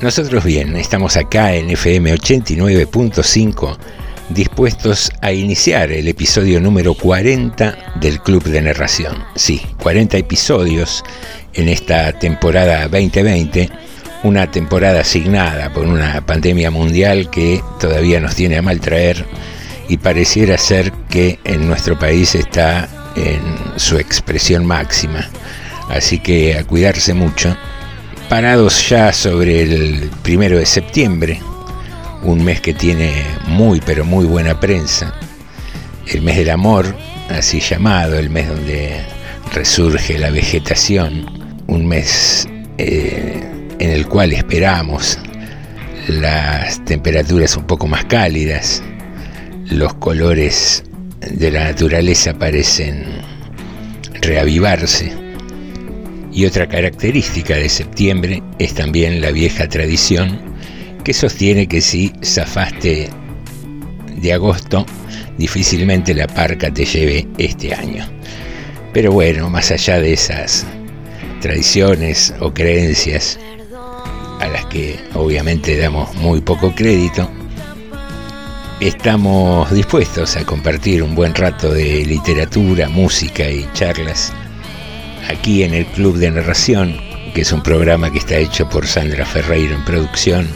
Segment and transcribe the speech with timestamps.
[0.00, 3.76] Nosotros bien, estamos acá en FM 89.5
[4.30, 9.22] dispuestos a iniciar el episodio número 40 del Club de Narración.
[9.34, 11.04] Sí, 40 episodios
[11.52, 13.68] en esta temporada 2020,
[14.22, 19.26] una temporada asignada por una pandemia mundial que todavía nos tiene a mal traer
[19.90, 25.28] y pareciera ser que en nuestro país está en su expresión máxima.
[25.90, 27.54] Así que a cuidarse mucho.
[28.28, 31.40] Parados ya sobre el primero de septiembre,
[32.22, 33.12] un mes que tiene
[33.46, 35.14] muy pero muy buena prensa,
[36.08, 36.96] el mes del amor,
[37.28, 39.02] así llamado, el mes donde
[39.52, 41.26] resurge la vegetación,
[41.66, 43.40] un mes eh,
[43.78, 45.18] en el cual esperamos
[46.08, 48.82] las temperaturas un poco más cálidas,
[49.70, 50.82] los colores
[51.20, 53.04] de la naturaleza parecen
[54.20, 55.23] reavivarse.
[56.34, 60.40] Y otra característica de septiembre es también la vieja tradición
[61.04, 63.08] que sostiene que si zafaste
[64.16, 64.84] de agosto,
[65.38, 68.04] difícilmente la parca te lleve este año.
[68.92, 70.66] Pero bueno, más allá de esas
[71.40, 73.38] tradiciones o creencias
[74.40, 77.30] a las que obviamente damos muy poco crédito,
[78.80, 84.32] estamos dispuestos a compartir un buen rato de literatura, música y charlas
[85.28, 86.96] aquí en el Club de Narración,
[87.34, 90.48] que es un programa que está hecho por Sandra Ferreiro en producción,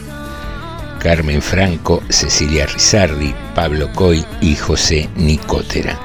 [1.01, 5.99] Carmen Franco, Cecilia Rizardi, Pablo Coy y José Nicotera.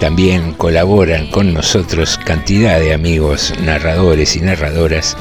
[0.00, 5.16] También colaboran con nosotros cantidad de amigos narradores y narradoras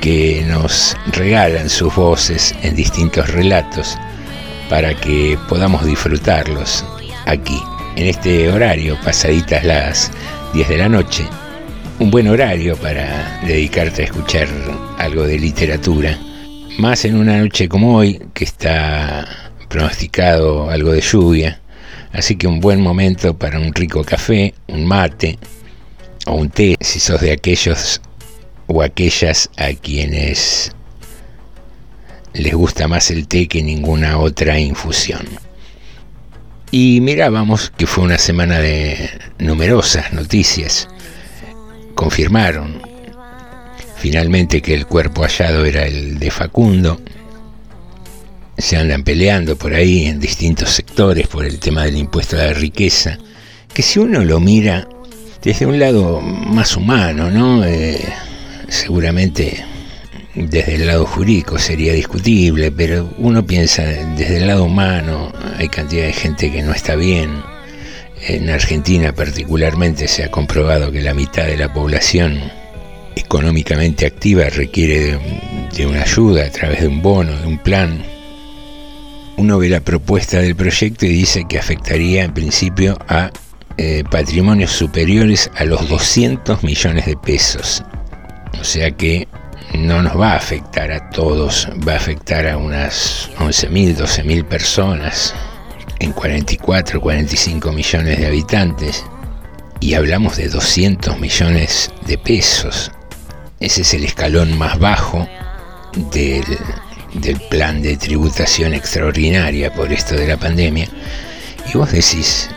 [0.00, 3.96] que nos regalan sus voces en distintos relatos
[4.68, 6.84] para que podamos disfrutarlos
[7.26, 7.60] aquí,
[7.96, 10.10] en este horario, pasaditas las
[10.52, 11.26] 10 de la noche.
[12.00, 14.46] Un buen horario para dedicarte a escuchar
[14.98, 16.16] algo de literatura.
[16.78, 19.26] Más en una noche como hoy, que está
[19.68, 21.60] pronosticado algo de lluvia.
[22.12, 25.40] Así que un buen momento para un rico café, un mate
[26.26, 28.00] o un té, si sos de aquellos
[28.68, 30.70] o aquellas a quienes
[32.32, 35.26] les gusta más el té que ninguna otra infusión.
[36.70, 40.88] Y mirábamos que fue una semana de numerosas noticias.
[41.98, 42.80] Confirmaron
[43.96, 47.00] finalmente que el cuerpo hallado era el de Facundo.
[48.56, 52.52] Se andan peleando por ahí en distintos sectores por el tema del impuesto a la
[52.52, 53.18] riqueza,
[53.74, 54.88] que si uno lo mira
[55.42, 57.64] desde un lado más humano, ¿no?
[57.64, 58.00] Eh,
[58.68, 59.64] seguramente
[60.36, 66.06] desde el lado jurídico sería discutible, pero uno piensa desde el lado humano, hay cantidad
[66.06, 67.57] de gente que no está bien.
[68.26, 72.40] En Argentina particularmente se ha comprobado que la mitad de la población
[73.14, 75.18] económicamente activa requiere
[75.74, 78.02] de, una ayuda a través de un bono, de un plan.
[79.36, 83.30] Uno ve la propuesta del proyecto y dice que afectaría en principio a
[83.76, 87.84] eh, patrimonios superiores a los 200 millones de pesos.
[88.60, 89.28] O sea que
[89.74, 95.34] no nos va a afectar a todos, va a afectar a unas 11.000, 12.000 personas
[96.00, 99.04] en 44, 45 millones de habitantes.
[99.80, 102.90] Y hablamos de 200 millones de pesos.
[103.60, 105.28] Ese es el escalón más bajo
[106.12, 106.44] del,
[107.50, 110.88] plan de tributación extraordinaria por esto de la pandemia.
[111.72, 112.48] Y vos decís,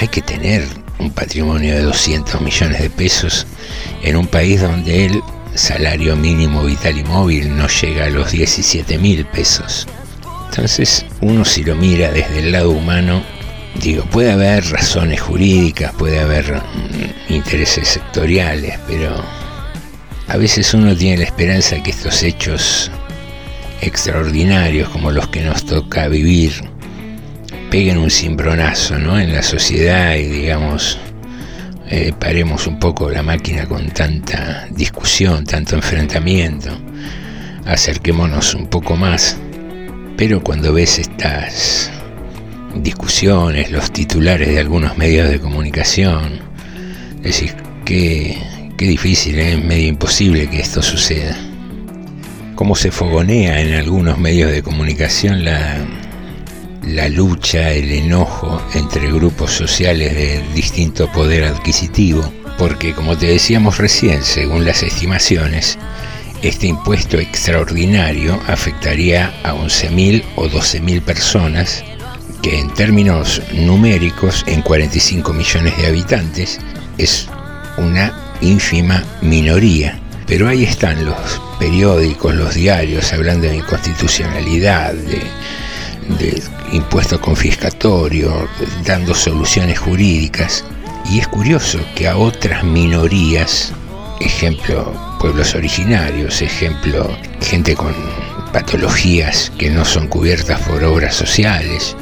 [0.00, 0.64] hay que tener
[0.98, 3.46] un patrimonio de 200 millones de pesos
[4.02, 5.22] en un país donde el
[5.54, 9.86] salario mínimo vital y móvil no llega a los 17 mil pesos.
[10.50, 13.22] Entonces uno si lo mira desde el lado humano,
[13.82, 19.22] digo, puede haber razones jurídicas, puede haber mm, intereses sectoriales, pero
[20.26, 22.90] a veces uno tiene la esperanza que estos hechos
[23.80, 26.52] extraordinarios como los que nos toca vivir
[27.70, 29.20] peguen un cimbronazo ¿no?
[29.20, 30.98] en la sociedad y digamos
[31.90, 36.70] eh, paremos un poco la máquina con tanta discusión, tanto enfrentamiento,
[37.64, 39.38] acerquémonos un poco más,
[40.18, 41.92] pero cuando ves estas
[42.74, 46.40] discusiones, los titulares de algunos medios de comunicación,
[47.22, 47.54] decís
[47.84, 48.36] que
[48.76, 49.52] qué difícil, ¿eh?
[49.52, 51.36] es medio imposible que esto suceda.
[52.56, 55.86] Cómo se fogonea en algunos medios de comunicación la,
[56.84, 62.28] la lucha, el enojo entre grupos sociales de distinto poder adquisitivo,
[62.58, 65.78] porque como te decíamos recién, según las estimaciones,
[66.42, 71.84] este impuesto extraordinario afectaría a 11.000 o 12.000 personas,
[72.42, 76.60] que en términos numéricos, en 45 millones de habitantes,
[76.96, 77.28] es
[77.76, 79.98] una ínfima minoría.
[80.26, 85.22] Pero ahí están los periódicos, los diarios, hablando de inconstitucionalidad, de
[86.18, 86.42] de
[86.72, 88.48] impuesto confiscatorio,
[88.84, 90.64] dando soluciones jurídicas.
[91.10, 93.72] Y es curioso que a otras minorías,
[94.20, 97.94] ejemplo pueblos originarios, ejemplo gente con
[98.52, 101.96] patologías que no son cubiertas por obras sociales,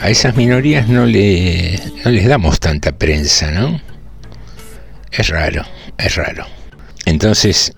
[0.00, 3.80] a esas minorías no, le, no les damos tanta prensa, ¿no?
[5.10, 5.64] Es raro,
[5.96, 6.46] es raro.
[7.04, 7.72] Entonces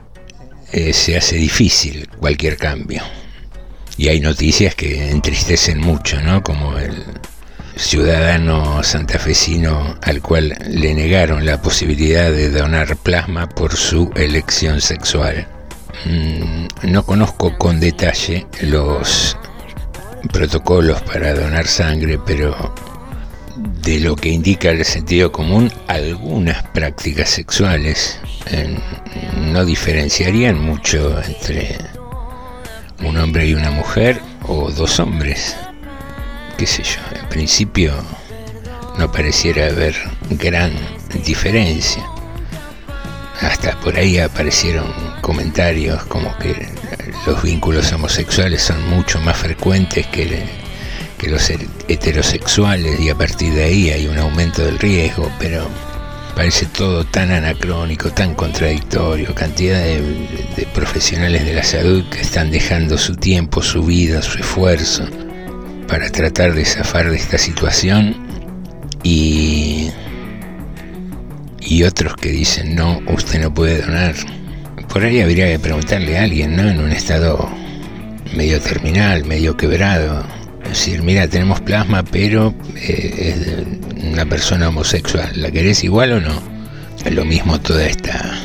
[0.72, 3.02] eh, se hace difícil cualquier cambio
[3.96, 6.42] y hay noticias que entristecen mucho, ¿no?
[6.42, 6.94] Como el
[7.80, 15.46] ciudadano santafesino al cual le negaron la posibilidad de donar plasma por su elección sexual.
[16.04, 19.36] Mm, no conozco con detalle los
[20.32, 22.74] protocolos para donar sangre, pero
[23.56, 28.76] de lo que indica el sentido común, algunas prácticas sexuales eh,
[29.36, 31.78] no diferenciarían mucho entre
[33.02, 35.56] un hombre y una mujer o dos hombres,
[36.60, 37.90] qué sé yo, en principio
[38.98, 39.94] no pareciera haber
[40.28, 40.70] gran
[41.24, 42.04] diferencia.
[43.40, 44.84] Hasta por ahí aparecieron
[45.22, 46.68] comentarios como que
[47.26, 50.44] los vínculos homosexuales son mucho más frecuentes que,
[51.16, 51.48] que los
[51.88, 55.66] heterosexuales y a partir de ahí hay un aumento del riesgo, pero
[56.36, 62.98] parece todo tan anacrónico, tan contradictorio, cantidad de, profesionales de la salud que están dejando
[62.98, 65.08] su tiempo, su vida, su esfuerzo
[65.90, 68.14] para tratar de zafar de esta situación
[69.02, 69.90] y,
[71.60, 74.14] y otros que dicen no, usted no puede donar.
[74.88, 76.62] Por ahí habría que preguntarle a alguien, ¿no?
[76.68, 77.50] En un estado
[78.34, 80.24] medio terminal, medio quebrado,
[80.68, 83.66] decir, mira, tenemos plasma, pero eh,
[83.96, 85.30] es una persona homosexual.
[85.34, 86.40] ¿La querés igual o no?
[87.10, 88.38] Lo mismo toda esta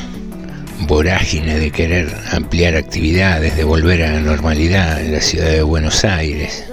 [0.87, 6.03] vorágine de querer ampliar actividades, de volver a la normalidad en la ciudad de Buenos
[6.05, 6.65] Aires.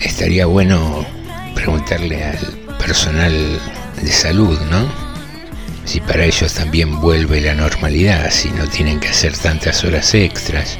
[0.00, 1.04] Estaría bueno
[1.54, 3.32] preguntarle al personal
[4.02, 4.86] de salud, ¿no?
[5.84, 10.78] Si para ellos también vuelve la normalidad, si no tienen que hacer tantas horas extras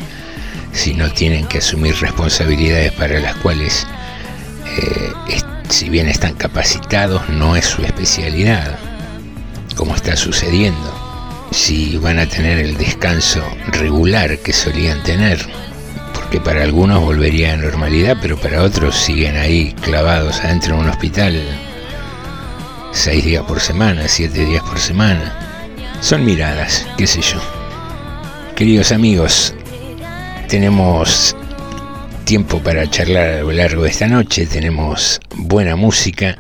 [0.74, 3.86] si no tienen que asumir responsabilidades para las cuales,
[4.76, 5.40] eh,
[5.70, 8.76] si bien están capacitados, no es su especialidad,
[9.76, 11.00] como está sucediendo.
[11.52, 15.38] Si van a tener el descanso regular que solían tener,
[16.34, 20.88] porque para algunos volvería a normalidad, pero para otros siguen ahí clavados adentro de un
[20.88, 21.40] hospital
[22.90, 25.78] seis días por semana, siete días por semana.
[26.00, 27.40] Son miradas, qué sé yo.
[28.56, 29.54] Queridos amigos,
[30.48, 31.36] tenemos
[32.24, 36.36] tiempo para charlar a lo largo de esta noche, tenemos buena música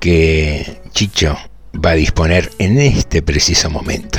[0.00, 1.38] que Chicho
[1.82, 4.18] va a disponer en este preciso momento.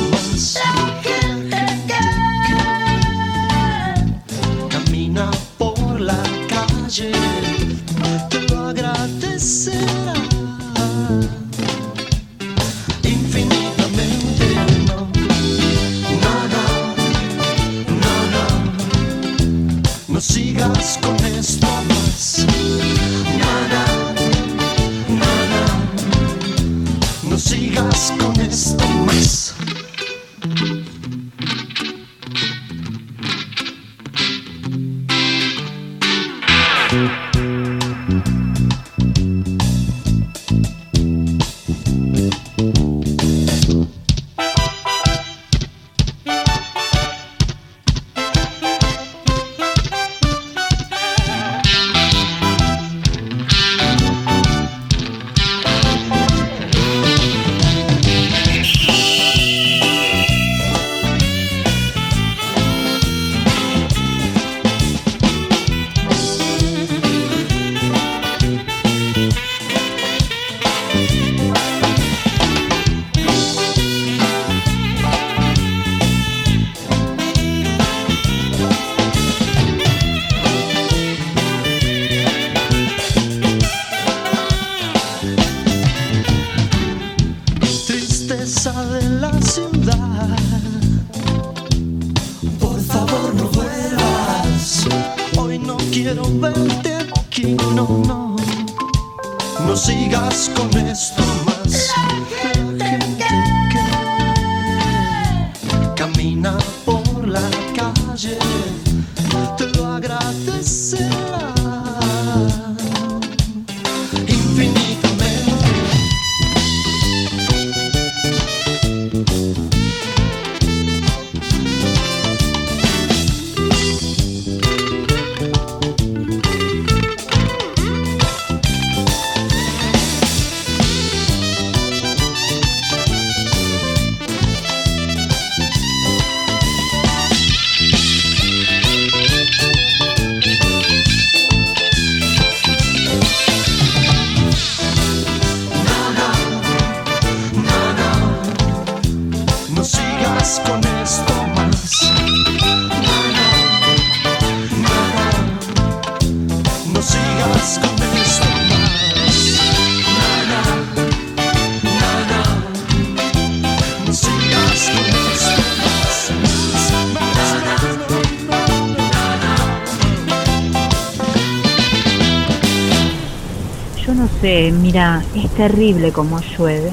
[175.51, 176.91] terrible como llueve.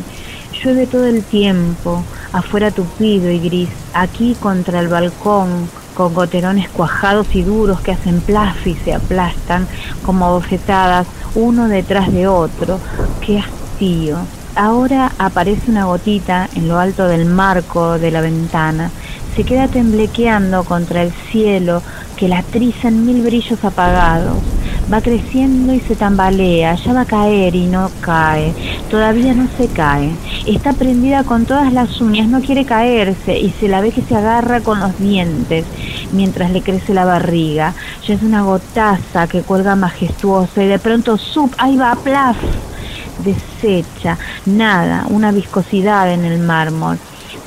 [0.63, 7.35] Llueve todo el tiempo, afuera tupido y gris, aquí contra el balcón, con goterones cuajados
[7.35, 9.67] y duros que hacen plaf y se aplastan
[10.05, 12.79] como bofetadas uno detrás de otro.
[13.21, 14.19] ¡Qué hastío!
[14.55, 18.91] Ahora aparece una gotita en lo alto del marco de la ventana,
[19.37, 21.81] se queda temblequeando contra el cielo
[22.17, 24.37] que la triza en mil brillos apagados
[24.93, 28.55] va creciendo y se tambalea, ya va a caer y no cae,
[28.91, 30.11] todavía no se cae,
[30.47, 34.17] está prendida con todas las uñas, no quiere caerse y se la ve que se
[34.17, 35.65] agarra con los dientes
[36.13, 37.75] mientras le crece la barriga,
[38.07, 42.37] ya es una gotaza que cuelga majestuosa y de pronto sub, ahí va, plaf,
[43.25, 44.17] desecha,
[44.47, 46.99] nada, una viscosidad en el mármol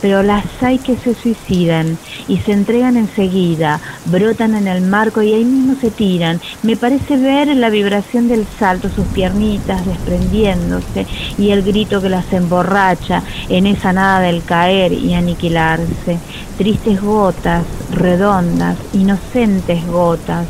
[0.01, 5.33] pero las hay que se suicidan y se entregan enseguida, brotan en el marco y
[5.33, 6.41] ahí mismo se tiran.
[6.63, 11.05] Me parece ver la vibración del salto, sus piernitas desprendiéndose
[11.37, 16.17] y el grito que las emborracha en esa nada del caer y aniquilarse.
[16.57, 20.47] Tristes gotas, redondas, inocentes gotas.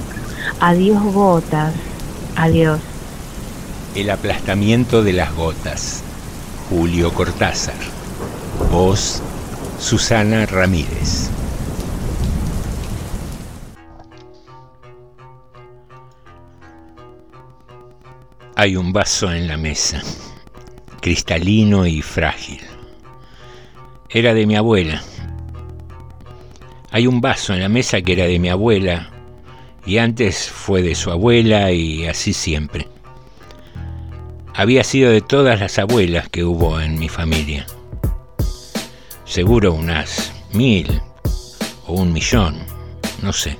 [0.60, 1.74] Adiós gotas,
[2.36, 2.79] adiós.
[3.96, 6.01] El aplastamiento de las gotas.
[6.70, 7.75] Julio Cortázar.
[8.72, 9.22] Voz
[9.81, 11.31] Susana Ramírez.
[18.55, 20.03] Hay un vaso en la mesa,
[21.01, 22.61] cristalino y frágil.
[24.11, 25.01] Era de mi abuela.
[26.91, 29.09] Hay un vaso en la mesa que era de mi abuela
[29.83, 32.88] y antes fue de su abuela y así siempre.
[34.53, 37.65] Había sido de todas las abuelas que hubo en mi familia
[39.31, 41.01] seguro unas mil
[41.88, 42.57] o un millón,
[43.21, 43.57] no sé.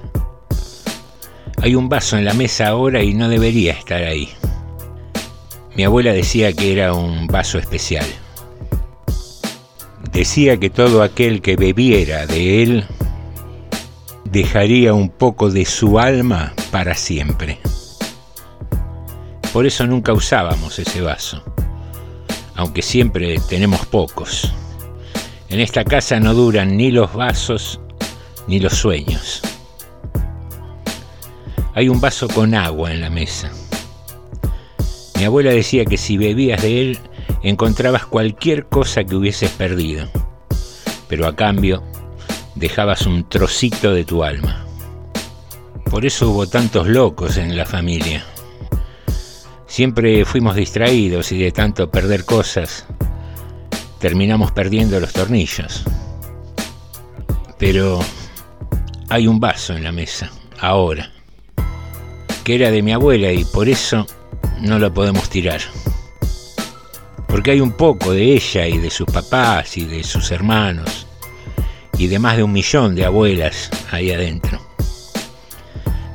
[1.62, 4.28] Hay un vaso en la mesa ahora y no debería estar ahí.
[5.78, 8.06] Mi abuela decía que era un vaso especial.
[10.12, 12.86] Decía que todo aquel que bebiera de él
[14.26, 17.60] dejaría un poco de su alma para siempre.
[19.54, 21.42] Por eso nunca usábamos ese vaso,
[22.56, 24.54] aunque siempre tenemos pocos.
[25.52, 27.82] En esta casa no duran ni los vasos
[28.48, 29.42] ni los sueños.
[31.76, 33.52] Hay un vaso con agua en la mesa.
[35.18, 37.00] Mi abuela decía que si bebías de él
[37.44, 40.08] encontrabas cualquier cosa que hubieses perdido,
[41.10, 41.84] pero a cambio
[42.56, 44.66] dejabas un trocito de tu alma.
[45.84, 48.24] Por eso hubo tantos locos en la familia.
[49.68, 52.86] Siempre fuimos distraídos y de tanto perder cosas
[54.02, 55.84] terminamos perdiendo los tornillos.
[57.60, 58.00] Pero
[59.10, 61.12] hay un vaso en la mesa, ahora,
[62.44, 64.08] que era de mi abuela y por eso
[64.60, 65.62] no lo podemos tirar.
[67.28, 71.06] Porque hay un poco de ella y de sus papás y de sus hermanos
[71.98, 74.60] y de más de un millón de abuelas ahí adentro.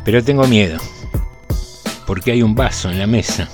[0.05, 0.79] Pero tengo miedo,
[2.05, 3.49] porque hay un vaso en la mesa,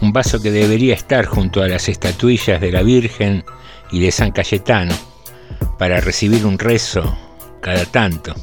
[0.00, 3.44] un vaso que debería estar junto a las estatuillas de la Virgen
[3.90, 4.94] y de San Cayetano
[5.78, 7.16] para recibir un rezo
[7.60, 8.34] cada tanto,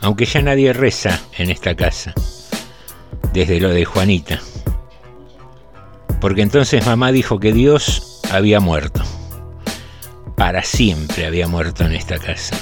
[0.00, 2.12] aunque ya nadie reza en esta casa,
[3.32, 4.40] desde lo de Juanita,
[6.20, 9.02] porque entonces mamá dijo que Dios había muerto,
[10.36, 12.56] para siempre había muerto en esta casa,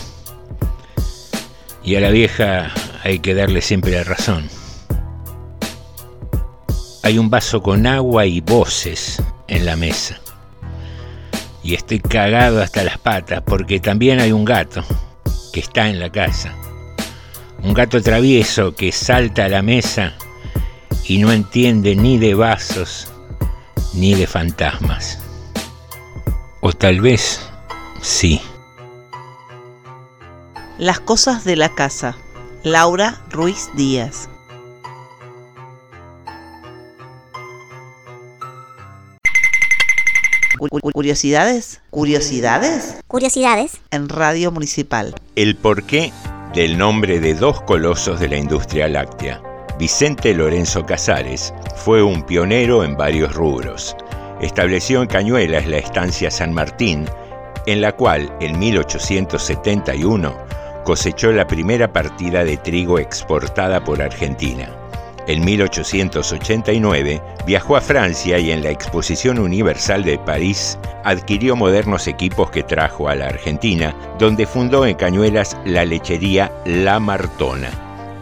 [1.84, 4.48] y a la vieja hay que darle siempre la razón.
[7.02, 10.21] hay un vaso con agua y voces en la mesa.
[11.62, 14.84] Y estoy cagado hasta las patas porque también hay un gato
[15.52, 16.54] que está en la casa.
[17.62, 20.14] Un gato travieso que salta a la mesa
[21.06, 23.12] y no entiende ni de vasos
[23.94, 25.18] ni de fantasmas.
[26.60, 27.40] O tal vez
[28.00, 28.40] sí.
[30.78, 32.16] Las cosas de la casa.
[32.64, 34.28] Laura Ruiz Díaz.
[40.70, 43.80] Curiosidades, curiosidades Curiosidades.
[43.90, 45.14] en Radio Municipal.
[45.34, 46.12] El porqué
[46.54, 49.42] del nombre de dos colosos de la industria láctea.
[49.78, 53.96] Vicente Lorenzo Casares fue un pionero en varios rubros.
[54.40, 57.06] Estableció en Cañuelas la estancia San Martín,
[57.66, 60.36] en la cual en 1871
[60.84, 64.81] cosechó la primera partida de trigo exportada por Argentina.
[65.28, 72.50] En 1889 viajó a Francia y en la Exposición Universal de París adquirió modernos equipos
[72.50, 77.70] que trajo a la Argentina, donde fundó en Cañuelas la lechería La Martona.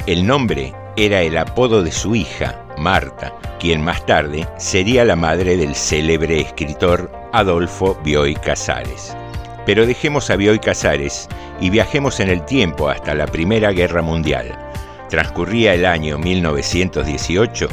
[0.06, 5.56] El nombre era el apodo de su hija, Marta, quien más tarde sería la madre
[5.56, 9.16] del célebre escritor Adolfo Bioy Casares.
[9.64, 11.28] Pero dejemos a Bioy Casares
[11.60, 14.69] y viajemos en el tiempo hasta la Primera Guerra Mundial.
[15.10, 17.68] Transcurría el año 1918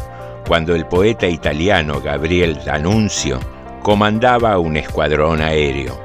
[0.47, 3.39] cuando el poeta italiano Gabriel D'Annunzio
[3.84, 6.02] comandaba un escuadrón aéreo.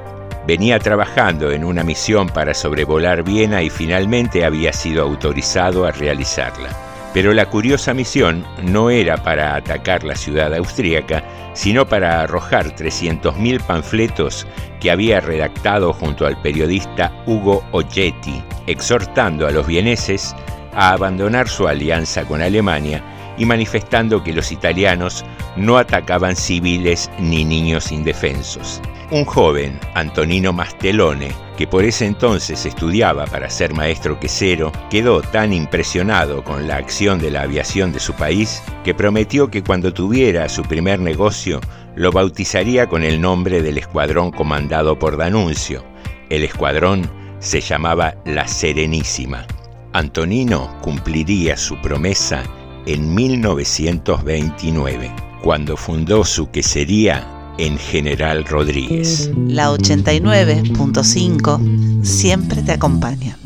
[0.47, 6.69] Venía trabajando en una misión para sobrevolar Viena y finalmente había sido autorizado a realizarla.
[7.15, 13.63] Pero la curiosa misión no era para atacar la ciudad austríaca, sino para arrojar 300.000
[13.63, 14.47] panfletos
[14.81, 20.35] que había redactado junto al periodista Hugo Oggetti, exhortando a los vieneses
[20.75, 23.03] a abandonar su alianza con Alemania
[23.39, 25.25] y manifestando que los italianos
[25.57, 28.81] no atacaban civiles ni niños indefensos.
[29.11, 35.53] Un joven, Antonino Mastelone, que por ese entonces estudiaba para ser maestro quesero, quedó tan
[35.53, 40.49] impresionado con la acción de la aviación de su país que prometió que cuando tuviera
[40.49, 41.61] su primer negocio
[41.95, 45.85] lo bautizaría con el nombre del escuadrón comandado por Danuncio.
[46.31, 49.47] El escuadrón se llamaba La Serenísima.
[49.95, 52.45] Antonino cumpliría su promesa
[52.87, 59.31] en 1929, cuando fundó su quesería en General Rodríguez.
[59.47, 63.37] La 89.5 siempre te acompaña.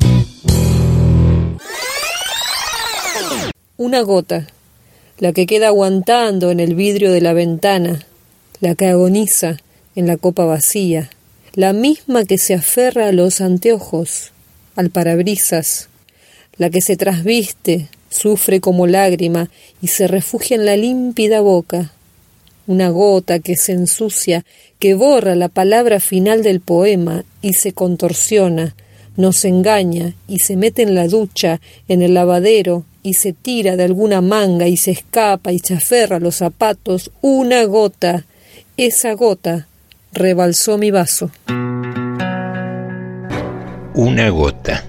[3.77, 4.47] Una gota,
[5.19, 8.07] la que queda aguantando en el vidrio de la ventana,
[8.61, 9.57] la que agoniza
[9.97, 11.11] en la copa vacía,
[11.55, 14.31] la misma que se aferra a los anteojos,
[14.77, 15.89] al parabrisas,
[16.59, 19.51] la que se trasviste, sufre como lágrima
[19.83, 21.93] y se refugia en la límpida boca,
[22.67, 24.45] una gota que se ensucia,
[24.79, 28.75] que borra la palabra final del poema y se contorsiona,
[29.17, 33.85] nos engaña y se mete en la ducha, en el lavadero y se tira de
[33.85, 38.25] alguna manga y se escapa y se aferra a los zapatos, una gota,
[38.77, 39.69] esa gota
[40.13, 41.31] rebalsó mi vaso.
[43.95, 44.85] Una gota.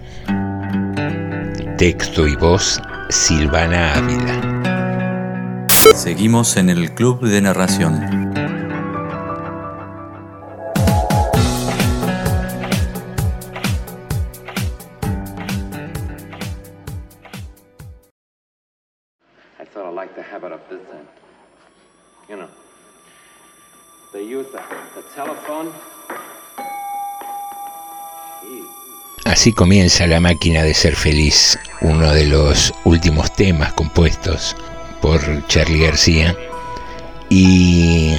[1.78, 5.68] Texto y voz Silvana Ávila.
[5.94, 7.94] Seguimos en el Club de Narración.
[19.60, 21.08] I sort of like the habit of this thing.
[22.28, 22.50] You know,
[24.14, 24.64] they use the,
[25.00, 25.72] the telephone.
[29.38, 34.56] Así comienza La máquina de ser feliz, uno de los últimos temas compuestos
[35.00, 36.36] por Charlie García.
[37.30, 38.16] Y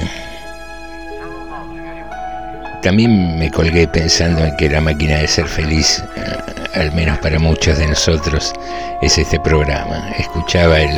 [2.81, 7.37] también me colgué pensando en que La máquina de ser feliz, eh, al menos para
[7.37, 8.53] muchos de nosotros,
[9.01, 10.11] es este programa.
[10.17, 10.97] Escuchaba el,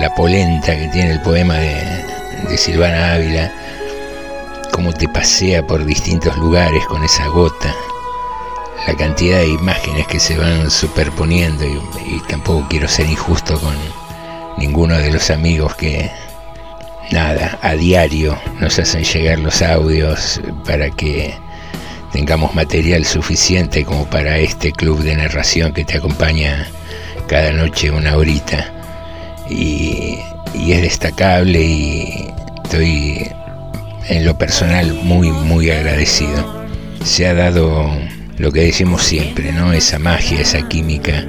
[0.00, 2.04] la polenta que tiene el poema de,
[2.48, 3.52] de Silvana Ávila,
[4.72, 7.76] cómo te pasea por distintos lugares con esa gota
[8.86, 13.74] la cantidad de imágenes que se van superponiendo y, tampoco quiero ser injusto con
[14.58, 16.10] ninguno de los amigos que
[17.10, 21.34] nada a diario nos hacen llegar los audios para que
[22.12, 26.66] tengamos material suficiente como para este club de narración que te acompaña
[27.28, 28.72] cada noche una horita.
[29.48, 30.18] Y,
[30.54, 32.30] y es destacable y
[32.64, 33.30] estoy
[34.08, 36.64] en lo personal muy muy agradecido.
[37.04, 37.90] Se ha dado
[38.42, 39.72] lo que decimos siempre, ¿no?
[39.72, 41.24] Esa magia, esa química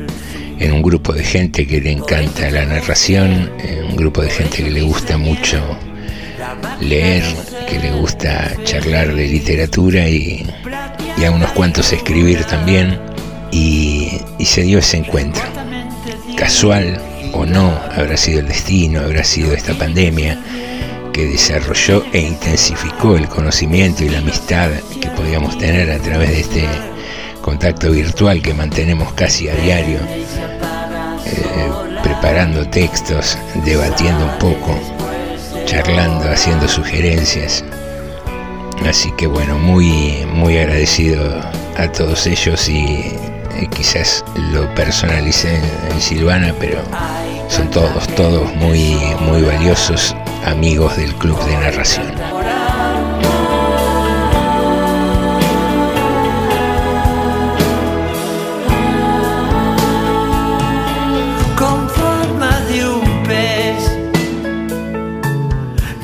[0.57, 4.63] en un grupo de gente que le encanta la narración, en un grupo de gente
[4.63, 5.61] que le gusta mucho
[6.81, 7.23] leer,
[7.69, 10.43] que le gusta charlar de literatura y,
[11.15, 12.99] y a unos cuantos escribir también.
[13.51, 15.43] Y, y se dio ese encuentro.
[16.35, 16.99] Casual
[17.31, 20.39] o no, habrá sido el destino, habrá sido esta pandemia
[21.13, 26.39] que desarrolló e intensificó el conocimiento y la amistad que podíamos tener a través de
[26.39, 26.92] este
[27.43, 29.99] contacto virtual que mantenemos casi a diario,
[31.25, 31.69] eh,
[32.01, 34.79] preparando textos, debatiendo un poco,
[35.65, 37.63] charlando, haciendo sugerencias.
[38.87, 41.41] Así que bueno, muy, muy agradecido
[41.77, 45.59] a todos ellos y eh, quizás lo personalicé
[45.91, 46.79] en Silvana, pero
[47.49, 52.62] son todos, todos muy, muy valiosos amigos del Club de Narración.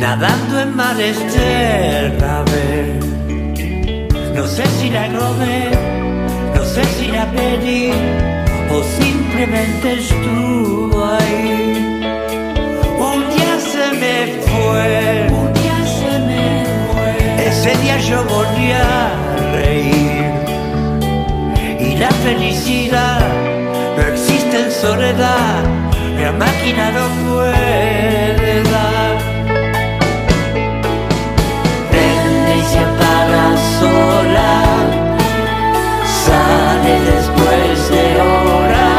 [0.09, 2.99] Nadando en mares tierra ver.
[4.35, 5.69] No sé si la robé,
[6.55, 7.91] no sé si la pedí
[8.75, 12.11] o simplemente estuvo ahí.
[13.11, 14.17] Un día se me
[14.49, 16.45] fue, un día se me
[16.89, 17.13] fue.
[17.49, 19.11] Ese día yo volví a
[19.57, 20.31] reír
[21.87, 23.21] y la felicidad
[23.95, 25.63] no existe en soledad,
[26.19, 28.48] la máquina no puede
[33.99, 34.51] sola,
[36.25, 38.89] sale después de hora.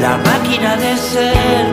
[0.00, 1.71] La máquina de ser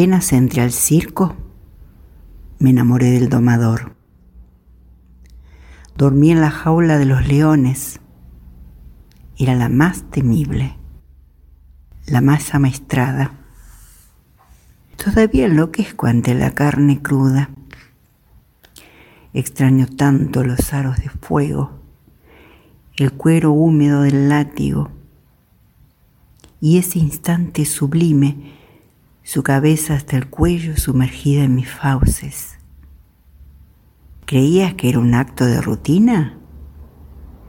[0.00, 1.36] Apenas entré al circo,
[2.58, 3.94] me enamoré del domador.
[5.94, 8.00] Dormí en la jaula de los leones.
[9.36, 10.74] Era la más temible,
[12.06, 13.32] la más amaestrada.
[14.96, 17.50] Todavía enloquezco ante la carne cruda.
[19.34, 21.72] Extraño tanto los aros de fuego,
[22.96, 24.88] el cuero húmedo del látigo
[26.58, 28.59] y ese instante sublime
[29.22, 32.58] su cabeza hasta el cuello sumergida en mis fauces.
[34.26, 36.38] ¿Creías que era un acto de rutina?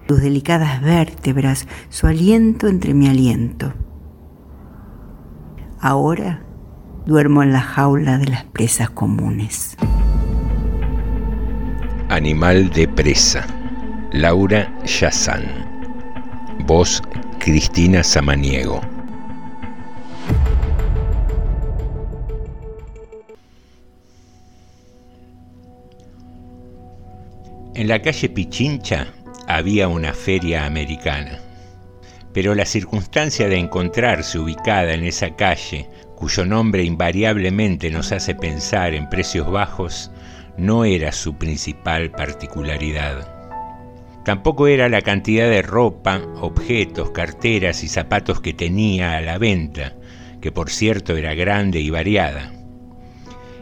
[0.08, 3.74] Tus delicadas vértebras, su aliento entre mi aliento.
[5.80, 6.44] Ahora
[7.06, 9.78] duermo en la jaula de las presas comunes.
[12.10, 13.46] Animal de presa.
[14.12, 15.46] Laura Yazán.
[16.68, 17.02] Voz
[17.40, 18.82] Cristina Samaniego.
[27.74, 29.08] En la calle Pichincha
[29.48, 31.40] había una feria americana,
[32.34, 38.94] pero la circunstancia de encontrarse ubicada en esa calle, cuyo nombre invariablemente nos hace pensar
[38.94, 40.12] en precios bajos,
[40.58, 43.26] no era su principal particularidad.
[44.26, 49.94] Tampoco era la cantidad de ropa, objetos, carteras y zapatos que tenía a la venta,
[50.42, 52.52] que por cierto era grande y variada.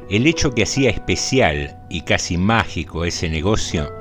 [0.10, 3.94] El hecho que hacía especial y casi mágico ese negocio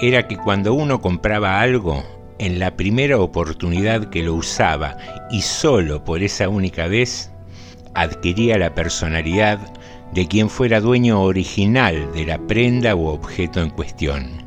[0.00, 2.02] era que cuando uno compraba algo,
[2.38, 4.96] en la primera oportunidad que lo usaba
[5.30, 7.30] y solo por esa única vez,
[7.94, 9.58] adquiría la personalidad
[10.14, 14.42] de quien fuera dueño original de la prenda u objeto en cuestión.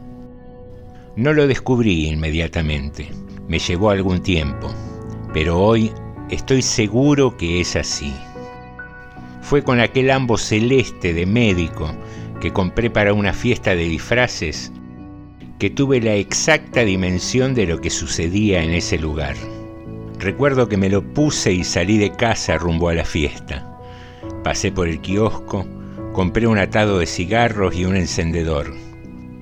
[1.15, 3.09] No lo descubrí inmediatamente,
[3.47, 4.73] me llevó algún tiempo,
[5.33, 5.91] pero hoy
[6.31, 8.11] estoy seguro que es así.
[9.45, 11.93] Fue con aquel ambo celeste de médico
[12.41, 14.71] que compré para una fiesta de disfraces
[15.59, 19.35] que tuve la exacta dimensión de lo que sucedía en ese lugar.
[20.17, 23.71] Recuerdo que me lo puse y salí de casa rumbo a la fiesta.
[24.43, 25.67] Pasé por el kiosco,
[26.11, 28.73] compré un atado de cigarros y un encendedor.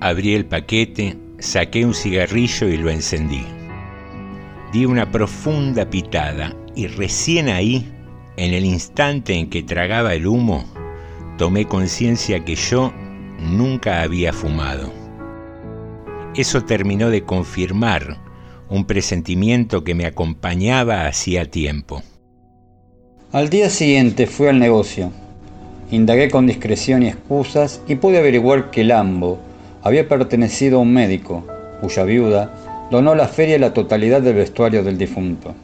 [0.00, 3.42] Abrí el paquete, saqué un cigarrillo y lo encendí.
[4.70, 7.90] Di una profunda pitada y recién ahí,
[8.36, 10.64] en el instante en que tragaba el humo,
[11.38, 12.92] tomé conciencia que yo
[13.38, 14.92] nunca había fumado.
[16.34, 18.18] Eso terminó de confirmar
[18.68, 22.02] un presentimiento que me acompañaba hacía tiempo.
[23.32, 25.12] Al día siguiente fui al negocio.
[25.90, 29.38] Indagué con discreción y excusas y pude averiguar que el ambo
[29.82, 31.44] había pertenecido a un médico,
[31.80, 35.54] cuya viuda donó la feria la totalidad del vestuario del difunto,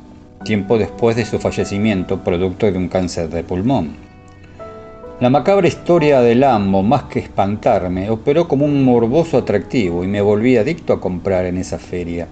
[0.45, 3.95] tiempo después de su fallecimiento producto de un cáncer de pulmón.
[5.21, 10.23] La macabra historia del Lambo, más que espantarme, operó como un morboso atractivo y me
[10.23, 12.27] volví adicto a comprar en esa feria.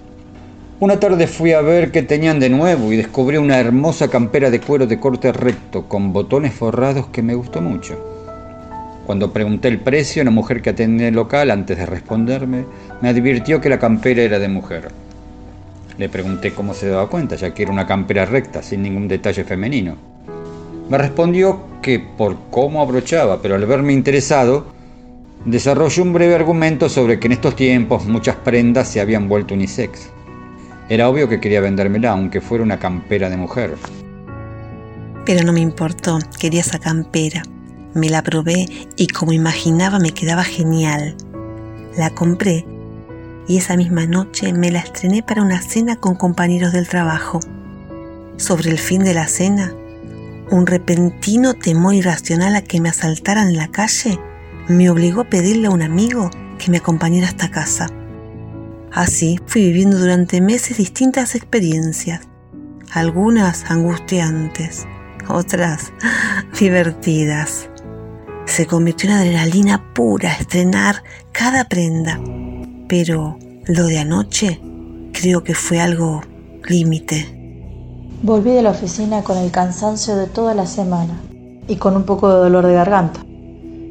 [0.80, 4.60] Una tarde fui a ver qué tenían de nuevo y descubrí una hermosa campera de
[4.60, 8.02] cuero de corte recto con botones forrados que me gustó mucho.
[9.04, 12.64] Cuando pregunté el precio, una mujer que atendía el local, antes de responderme,
[13.02, 14.88] me advirtió que la campera era de mujer.
[15.98, 19.42] Le pregunté cómo se daba cuenta, ya que era una campera recta, sin ningún detalle
[19.42, 19.96] femenino.
[20.88, 24.66] Me respondió que por cómo abrochaba, pero al verme interesado,
[25.44, 30.08] desarrolló un breve argumento sobre que en estos tiempos muchas prendas se habían vuelto unisex.
[30.88, 33.74] Era obvio que quería vendérmela, aunque fuera una campera de mujer.
[35.26, 37.42] Pero no me importó, quería esa campera.
[37.94, 41.16] Me la probé y como imaginaba me quedaba genial.
[41.96, 42.64] La compré
[43.48, 47.40] y esa misma noche me la estrené para una cena con compañeros del trabajo.
[48.36, 49.72] Sobre el fin de la cena,
[50.50, 54.20] un repentino temor irracional a que me asaltaran en la calle
[54.68, 57.86] me obligó a pedirle a un amigo que me acompañara hasta casa.
[58.92, 62.28] Así fui viviendo durante meses distintas experiencias,
[62.92, 64.86] algunas angustiantes,
[65.26, 65.92] otras
[66.58, 67.70] divertidas.
[68.44, 72.18] Se convirtió en adrenalina pura estrenar cada prenda,
[72.88, 74.60] pero lo de anoche
[75.12, 76.22] creo que fue algo
[76.66, 77.34] límite.
[78.22, 81.20] Volví de la oficina con el cansancio de toda la semana
[81.68, 83.20] y con un poco de dolor de garganta.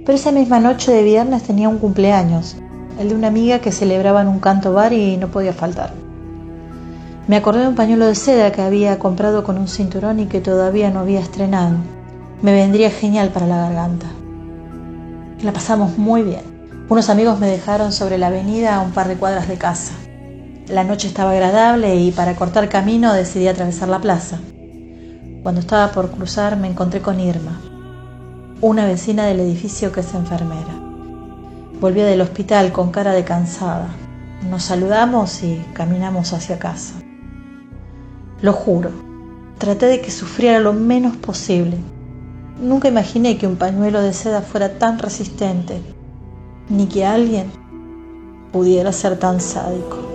[0.06, 2.58] Pero esa misma noche de viernes tenía un cumpleaños,
[3.00, 5.94] el de una amiga que celebraba en un canto bar y no podía faltar.
[7.28, 10.42] Me acordé de un pañuelo de seda que había comprado con un cinturón y que
[10.42, 11.78] todavía no había estrenado.
[12.42, 14.08] Me vendría genial para la garganta.
[15.44, 16.57] La pasamos muy bien.
[16.90, 19.92] Unos amigos me dejaron sobre la avenida a un par de cuadras de casa.
[20.70, 24.40] La noche estaba agradable y para cortar camino decidí atravesar la plaza.
[25.44, 27.60] Cuando estaba por cruzar me encontré con Irma,
[28.62, 30.80] una vecina del edificio que es enfermera.
[31.82, 33.90] Volvía del hospital con cara de cansada.
[34.50, 36.94] Nos saludamos y caminamos hacia casa.
[38.42, 38.92] Lo juro,
[39.58, 41.76] traté de que sufriera lo menos posible.
[42.62, 45.82] Nunca imaginé que un pañuelo de seda fuera tan resistente,
[46.70, 47.52] ni que alguien
[48.52, 50.08] pudiera ser tan sádico.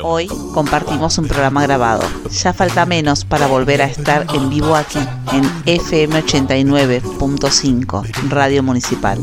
[0.00, 2.04] Hoy compartimos un programa grabado.
[2.30, 5.00] Ya falta menos para volver a estar en vivo aquí,
[5.32, 9.18] en FM 89.5, Radio Municipal.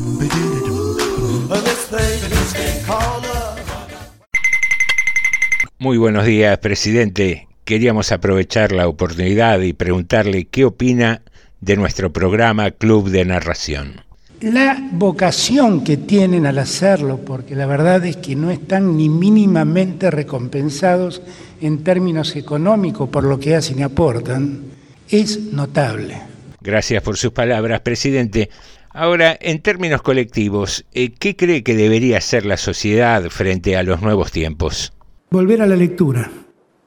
[5.80, 7.48] Muy buenos días, presidente.
[7.66, 11.22] Queríamos aprovechar la oportunidad y preguntarle qué opina
[11.60, 14.06] de nuestro programa Club de Narración
[14.42, 20.12] la vocación que tienen al hacerlo, porque la verdad es que no están ni mínimamente
[20.12, 21.22] recompensados
[21.62, 24.62] en términos económicos por lo que hacen y aportan,
[25.10, 26.22] es notable.
[26.62, 28.50] Gracias por sus palabras, presidente.
[28.90, 34.02] Ahora, en términos colectivos, eh, ¿qué cree que debería hacer la sociedad frente a los
[34.02, 34.94] nuevos tiempos?
[35.32, 36.30] Volver a la lectura.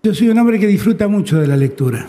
[0.03, 2.09] Yo soy un hombre que disfruta mucho de la lectura.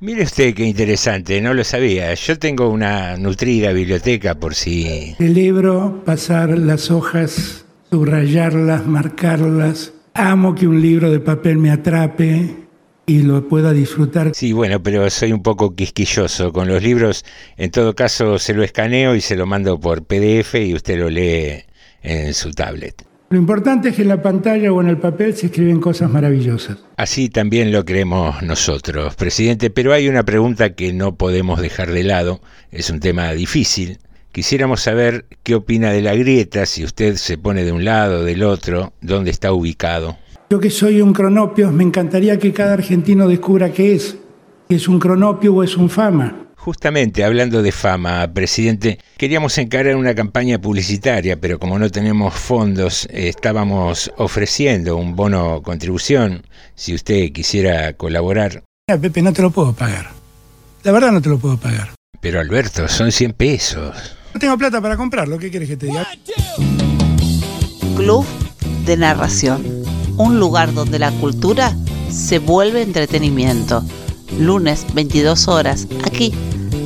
[0.00, 2.12] Mire usted qué interesante, no lo sabía.
[2.12, 5.14] Yo tengo una nutrida biblioteca por si...
[5.16, 9.94] Celebro pasar las hojas, subrayarlas, marcarlas.
[10.12, 12.56] Amo que un libro de papel me atrape
[13.06, 14.32] y lo pueda disfrutar.
[14.34, 17.24] Sí, bueno, pero soy un poco quisquilloso con los libros.
[17.56, 21.08] En todo caso, se lo escaneo y se lo mando por PDF y usted lo
[21.08, 21.64] lee
[22.02, 23.09] en su tablet.
[23.32, 26.78] Lo importante es que en la pantalla o en el papel se escriben cosas maravillosas.
[26.96, 32.02] Así también lo creemos nosotros, presidente, pero hay una pregunta que no podemos dejar de
[32.02, 32.40] lado,
[32.72, 33.98] es un tema difícil.
[34.32, 38.42] Quisiéramos saber qué opina de la grieta, si usted se pone de un lado, del
[38.42, 40.16] otro, dónde está ubicado.
[40.50, 44.18] Yo que soy un cronopio, me encantaría que cada argentino descubra qué es,
[44.68, 46.49] si es un cronopio o es un fama.
[46.60, 53.08] Justamente, hablando de fama, presidente, queríamos encarar una campaña publicitaria, pero como no tenemos fondos,
[53.10, 58.62] estábamos ofreciendo un bono contribución, si usted quisiera colaborar.
[58.86, 60.10] Pepe, no te lo puedo pagar.
[60.82, 61.94] La verdad no te lo puedo pagar.
[62.20, 63.96] Pero Alberto, son 100 pesos.
[64.34, 66.06] No tengo plata para comprarlo, ¿qué quieres que te diga?
[67.96, 68.26] Club
[68.84, 69.64] de Narración,
[70.18, 71.74] un lugar donde la cultura
[72.10, 73.82] se vuelve entretenimiento.
[74.38, 76.32] Lunes 22 horas, aquí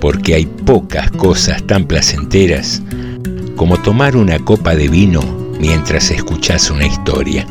[0.00, 2.82] porque hay pocas cosas tan placenteras
[3.56, 5.20] como tomar una copa de vino
[5.58, 7.46] mientras escuchas una historia.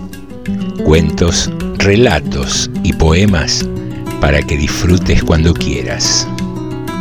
[0.84, 3.66] Cuentos, relatos y poemas
[4.20, 6.28] para que disfrutes cuando quieras.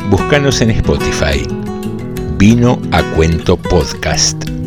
[0.09, 1.47] Búscanos en Spotify.
[2.38, 4.58] Vino a Cuento Podcast.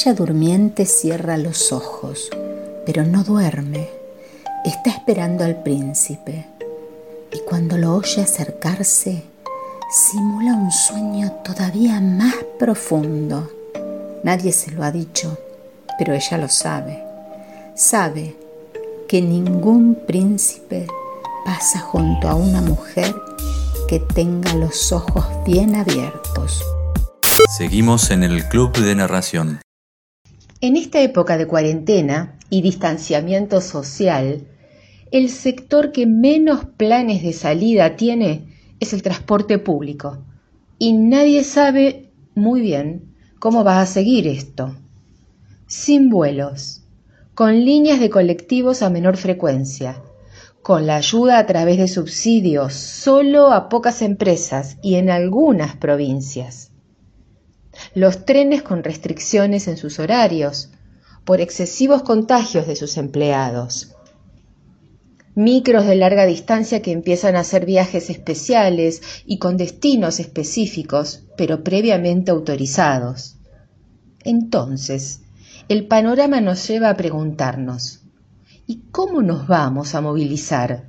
[0.00, 2.30] La bella durmiente cierra los ojos,
[2.86, 3.90] pero no duerme.
[4.64, 6.46] Está esperando al príncipe
[7.30, 9.24] y cuando lo oye acercarse,
[9.90, 13.50] simula un sueño todavía más profundo.
[14.22, 15.36] Nadie se lo ha dicho,
[15.98, 17.04] pero ella lo sabe.
[17.74, 18.36] Sabe
[19.06, 20.86] que ningún príncipe
[21.44, 23.14] pasa junto a una mujer
[23.86, 26.64] que tenga los ojos bien abiertos.
[27.54, 29.60] Seguimos en el Club de Narración.
[30.62, 34.46] En esta época de cuarentena y distanciamiento social,
[35.10, 40.18] el sector que menos planes de salida tiene es el transporte público.
[40.78, 44.76] Y nadie sabe muy bien cómo va a seguir esto.
[45.66, 46.82] Sin vuelos,
[47.34, 50.02] con líneas de colectivos a menor frecuencia,
[50.60, 56.69] con la ayuda a través de subsidios solo a pocas empresas y en algunas provincias.
[57.94, 60.70] Los trenes con restricciones en sus horarios
[61.24, 63.96] por excesivos contagios de sus empleados.
[65.34, 71.64] Micros de larga distancia que empiezan a hacer viajes especiales y con destinos específicos, pero
[71.64, 73.36] previamente autorizados.
[74.24, 75.20] Entonces,
[75.68, 78.00] el panorama nos lleva a preguntarnos,
[78.70, 80.84] ¿Y cómo nos vamos a movilizar?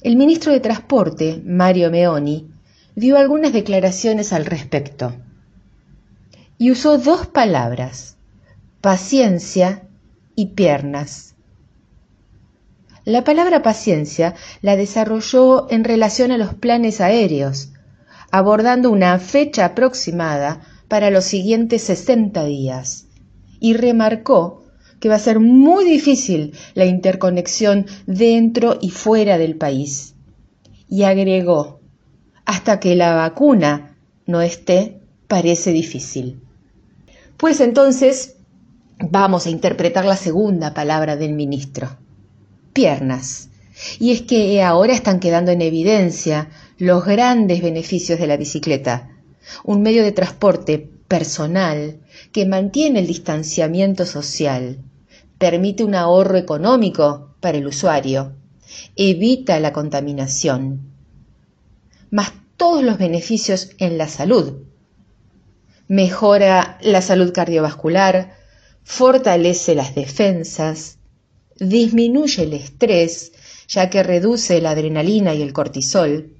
[0.00, 2.50] El ministro de Transporte, Mario Meoni,
[2.96, 5.14] dio algunas declaraciones al respecto
[6.58, 8.16] y usó dos palabras,
[8.80, 9.88] paciencia
[10.36, 11.34] y piernas.
[13.04, 17.70] La palabra paciencia la desarrolló en relación a los planes aéreos,
[18.30, 23.08] abordando una fecha aproximada para los siguientes 60 días,
[23.60, 24.64] y remarcó
[25.00, 30.14] que va a ser muy difícil la interconexión dentro y fuera del país.
[30.88, 31.73] Y agregó,
[32.44, 36.40] hasta que la vacuna no esté, parece difícil.
[37.36, 38.36] Pues entonces
[38.98, 41.96] vamos a interpretar la segunda palabra del ministro,
[42.72, 43.48] piernas.
[43.98, 49.10] Y es que ahora están quedando en evidencia los grandes beneficios de la bicicleta,
[49.64, 51.98] un medio de transporte personal
[52.32, 54.78] que mantiene el distanciamiento social,
[55.38, 58.32] permite un ahorro económico para el usuario,
[58.96, 60.93] evita la contaminación,
[62.14, 64.62] más todos los beneficios en la salud.
[65.88, 68.36] Mejora la salud cardiovascular,
[68.84, 70.98] fortalece las defensas,
[71.58, 73.32] disminuye el estrés,
[73.66, 76.30] ya que reduce la adrenalina y el cortisol,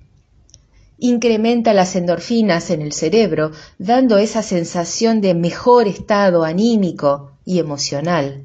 [0.98, 8.44] incrementa las endorfinas en el cerebro, dando esa sensación de mejor estado anímico y emocional.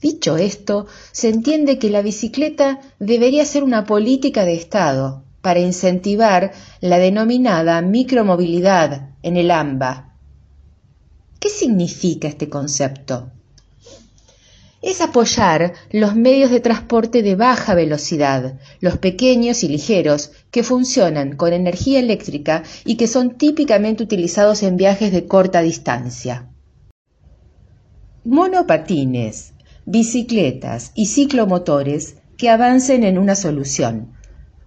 [0.00, 6.50] Dicho esto, se entiende que la bicicleta debería ser una política de Estado para incentivar
[6.80, 10.16] la denominada micromovilidad en el AMBA.
[11.38, 13.30] ¿Qué significa este concepto?
[14.82, 21.36] Es apoyar los medios de transporte de baja velocidad, los pequeños y ligeros, que funcionan
[21.36, 26.48] con energía eléctrica y que son típicamente utilizados en viajes de corta distancia.
[28.24, 29.52] Monopatines,
[29.84, 34.15] bicicletas y ciclomotores que avancen en una solución.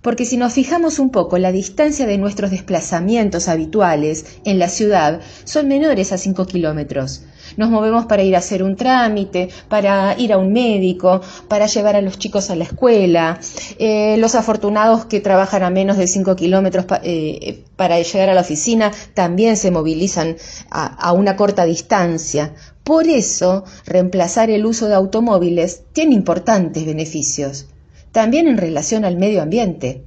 [0.02, 5.20] Porque si nos fijamos un poco, la distancia de nuestros desplazamientos habituales en la ciudad
[5.44, 7.24] son menores a 5 kilómetros.
[7.58, 11.20] Nos movemos para ir a hacer un trámite, para ir a un médico,
[11.50, 13.40] para llevar a los chicos a la escuela.
[13.78, 18.42] Eh, los afortunados que trabajan a menos de 5 kilómetros eh, para llegar a la
[18.42, 20.38] oficina también se movilizan
[20.70, 22.54] a una corta distancia.
[22.86, 27.68] Por eso, reemplazar el uso de automóviles tiene importantes beneficios,
[28.12, 30.04] también en relación al medio ambiente,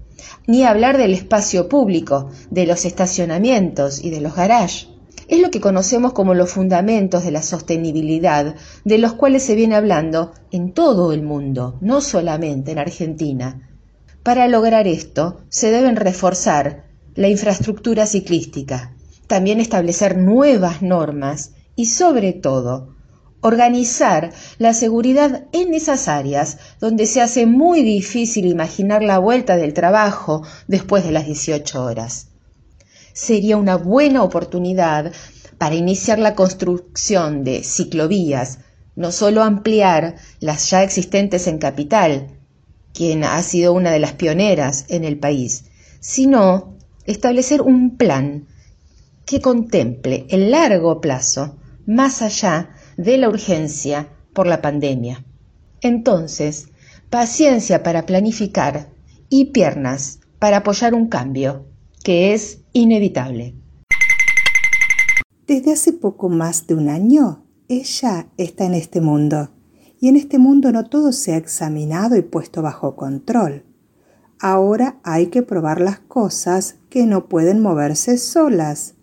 [0.47, 4.89] ni hablar del espacio público, de los estacionamientos y de los garages.
[5.29, 9.77] Es lo que conocemos como los fundamentos de la sostenibilidad, de los cuales se viene
[9.77, 13.69] hablando en todo el mundo, no solamente en Argentina.
[14.23, 16.85] Para lograr esto, se deben reforzar
[17.15, 18.95] la infraestructura ciclística,
[19.27, 22.92] también establecer nuevas normas y sobre todo
[23.43, 29.75] organizar la seguridad en esas áreas donde se hace muy difícil imaginar la vuelta del
[29.75, 32.29] trabajo después de las 18 horas.
[33.13, 35.13] Sería una buena oportunidad
[35.59, 38.61] para iniciar la construcción de ciclovías,
[38.95, 42.39] no solo ampliar las ya existentes en Capital,
[42.95, 45.65] quien ha sido una de las pioneras en el país,
[46.01, 46.77] sino
[47.07, 48.47] establecer un plan
[49.25, 55.25] que contemple el largo plazo más allá de la urgencia por la pandemia.
[55.81, 56.69] Entonces,
[57.11, 58.89] paciencia para planificar
[59.29, 61.67] y piernas para apoyar un cambio
[62.03, 63.55] que es inevitable.
[65.47, 69.51] Desde hace poco más de un año, ella está en este mundo.
[70.01, 73.65] Y en este mundo no todo se ha examinado y puesto bajo control.
[74.41, 78.95] Ahora hay que probar las cosas que no pueden moverse solas.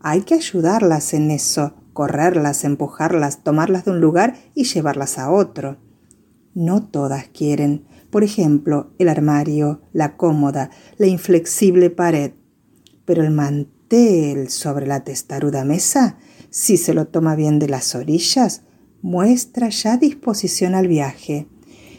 [0.00, 5.78] Hay que ayudarlas en eso, correrlas, empujarlas, tomarlas de un lugar y llevarlas a otro.
[6.52, 7.86] No todas quieren.
[8.10, 12.32] Por ejemplo, el armario, la cómoda, la inflexible pared.
[13.06, 16.18] Pero el mantel sobre la testaruda mesa,
[16.50, 18.62] si se lo toma bien de las orillas,
[19.00, 21.48] muestra ya disposición al viaje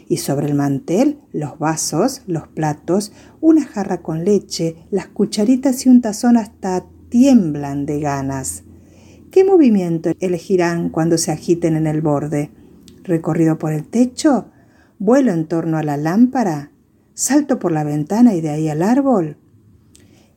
[0.08, 5.88] y sobre el mantel los vasos, los platos, una jarra con leche, las cucharitas y
[5.88, 8.65] un tazón hasta tiemblan de ganas.
[9.36, 12.50] ¿Qué movimiento elegirán cuando se agiten en el borde?
[13.04, 14.46] ¿Recorrido por el techo?
[14.98, 16.70] ¿Vuelo en torno a la lámpara?
[17.12, 19.36] ¿Salto por la ventana y de ahí al árbol?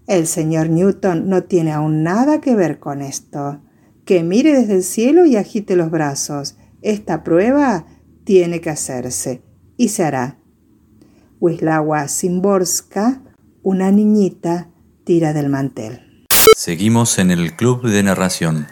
[0.06, 3.62] El señor Newton no tiene aún nada que ver con esto.
[4.04, 6.58] Que mire desde el cielo y agite los brazos.
[6.82, 7.86] Esta prueba
[8.26, 9.42] tiene que hacerse
[9.78, 10.40] y se hará.
[11.40, 13.22] Wislawa Simborska,
[13.64, 14.68] una niñita,
[15.06, 16.02] tira del mantel.
[16.58, 18.68] Seguimos en el Club de Narración.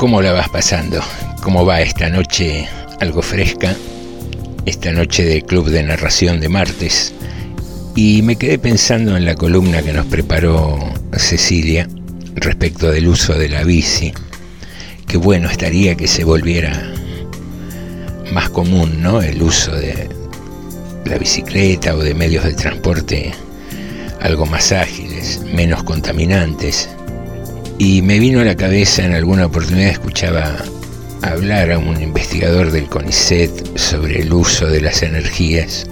[0.00, 0.98] ¿Cómo la vas pasando?
[1.42, 2.66] ¿Cómo va esta noche
[3.00, 3.76] algo fresca?
[4.64, 7.12] Esta noche del Club de Narración de martes.
[7.94, 10.78] Y me quedé pensando en la columna que nos preparó
[11.18, 11.86] Cecilia
[12.34, 14.10] respecto del uso de la bici.
[15.06, 16.94] Qué bueno estaría que se volviera
[18.32, 19.20] más común, ¿no?
[19.20, 20.08] El uso de
[21.04, 23.32] la bicicleta o de medios de transporte
[24.18, 26.88] algo más ágiles, menos contaminantes
[27.80, 30.54] y me vino a la cabeza en alguna oportunidad, escuchaba
[31.22, 35.86] hablar a un investigador del CONICET sobre el uso de las energías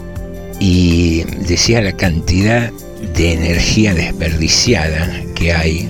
[0.61, 2.71] y decía la cantidad
[3.17, 5.89] de energía desperdiciada que hay,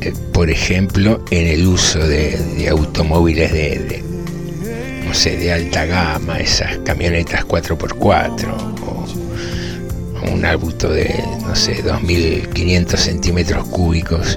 [0.00, 4.02] eh, por ejemplo, en el uso de, automóviles de,
[5.06, 8.48] no sé, de alta gama, esas camionetas 4x4
[8.82, 14.36] o un auto de, no sé, 2.500 centímetros cúbicos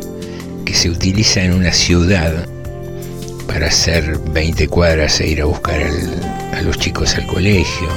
[0.68, 2.46] que se utiliza en una ciudad
[3.48, 5.82] para hacer 20 cuadras e ir a buscar
[6.54, 7.88] a los chicos al colegio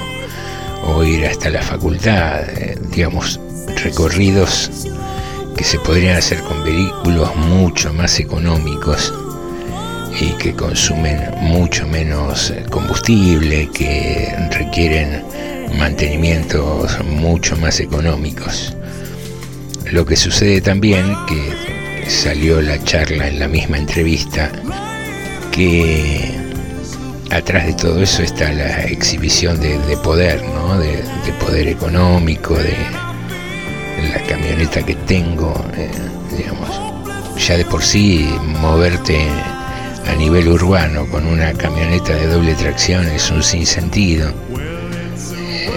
[0.84, 3.40] o ir hasta la facultad, eh, digamos,
[3.82, 4.70] recorridos
[5.56, 9.12] que se podrían hacer con vehículos mucho más económicos
[10.20, 15.24] y que consumen mucho menos eh, combustible, que requieren
[15.76, 18.76] mantenimientos mucho más económicos.
[19.90, 21.69] Lo que sucede también que
[22.10, 24.50] salió la charla en la misma entrevista
[25.52, 26.34] que
[27.30, 30.76] atrás de todo eso está la exhibición de, poder, ¿no?
[30.78, 31.02] de,
[31.38, 32.74] poder económico, de
[34.12, 35.90] la camioneta que tengo, eh,
[36.36, 36.68] digamos,
[37.38, 38.28] ya de por sí
[38.60, 39.26] moverte
[40.06, 44.30] a nivel urbano con una camioneta de doble tracción es un sinsentido.
[44.58, 45.70] Eh,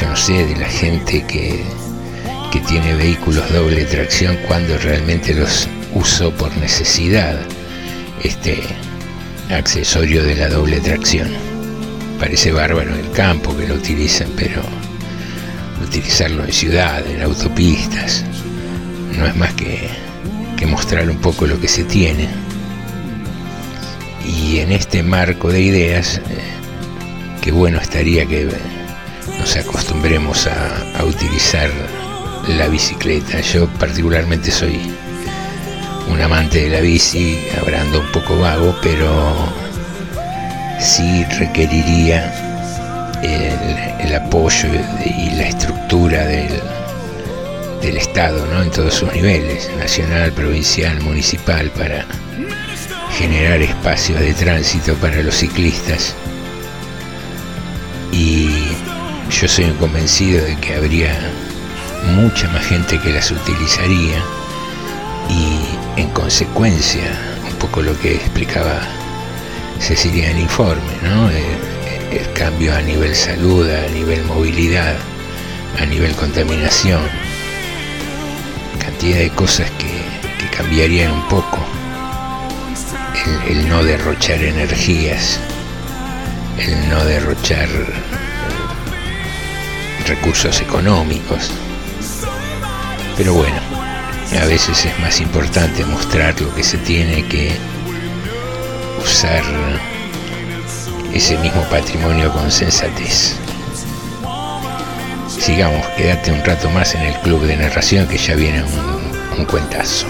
[0.00, 1.62] yo no sé de la gente que
[2.50, 7.38] que tiene vehículos doble tracción cuando realmente los uso por necesidad,
[8.22, 8.62] este
[9.50, 11.28] accesorio de la doble tracción.
[12.18, 14.62] Parece bárbaro en el campo que lo utilizan, pero
[15.82, 18.24] utilizarlo en ciudad, en autopistas,
[19.16, 19.88] no es más que,
[20.56, 22.28] que mostrar un poco lo que se tiene.
[24.26, 26.22] Y en este marco de ideas, eh,
[27.42, 28.48] qué bueno estaría que
[29.38, 31.70] nos acostumbremos a, a utilizar
[32.48, 33.40] la bicicleta.
[33.40, 34.80] Yo particularmente soy
[36.10, 39.34] un amante de la bici, hablando un poco vago, pero
[40.80, 42.32] sí requeriría
[43.22, 44.68] el, apoyo
[45.04, 46.60] y la estructura del,
[47.82, 48.62] del Estado, ¿no?
[48.62, 52.06] en todos sus niveles, nacional, provincial, municipal, para
[53.18, 56.14] generar espacios de tránsito para los ciclistas.
[58.12, 58.48] Y
[59.30, 61.14] yo soy convencido de que habría
[62.04, 64.22] mucha más gente que las utilizaría
[65.28, 67.18] y en consecuencia,
[67.50, 68.80] un poco lo que explicaba
[69.80, 71.30] Cecilia en el informe, ¿no?
[71.30, 74.94] el, el cambio a nivel salud, a nivel movilidad,
[75.78, 77.02] a nivel contaminación,
[78.78, 79.98] cantidad de cosas que,
[80.56, 81.58] cambiarían un poco,
[83.48, 85.38] el no derrochar energías,
[86.58, 87.68] el no derrochar
[90.04, 91.52] recursos económicos.
[93.18, 93.58] Pero bueno,
[94.40, 97.50] a veces es más importante mostrar lo que se tiene que
[99.02, 99.42] usar
[101.12, 103.34] ese mismo patrimonio con sensatez.
[105.28, 109.44] Sigamos, quédate un rato más en el club de narración que ya viene un, un
[109.46, 110.06] cuentazo.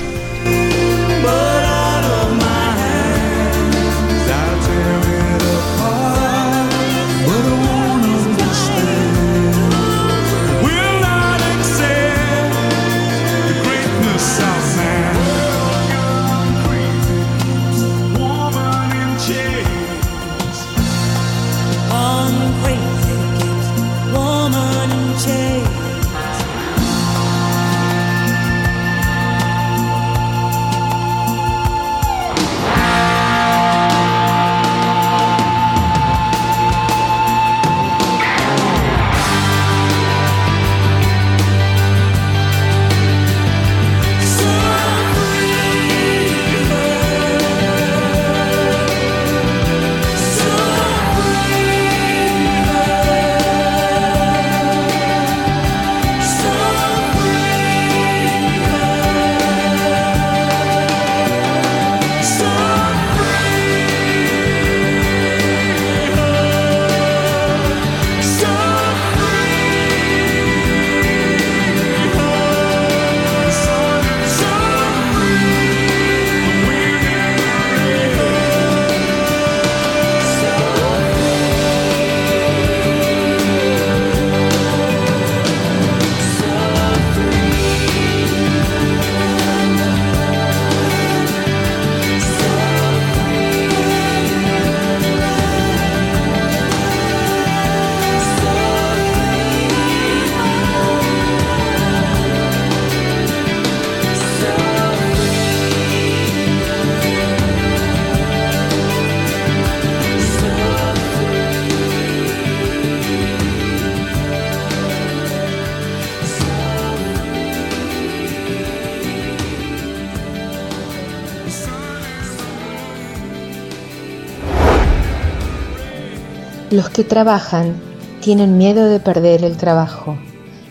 [126.98, 127.76] Que trabajan
[128.20, 130.18] tienen miedo de perder el trabajo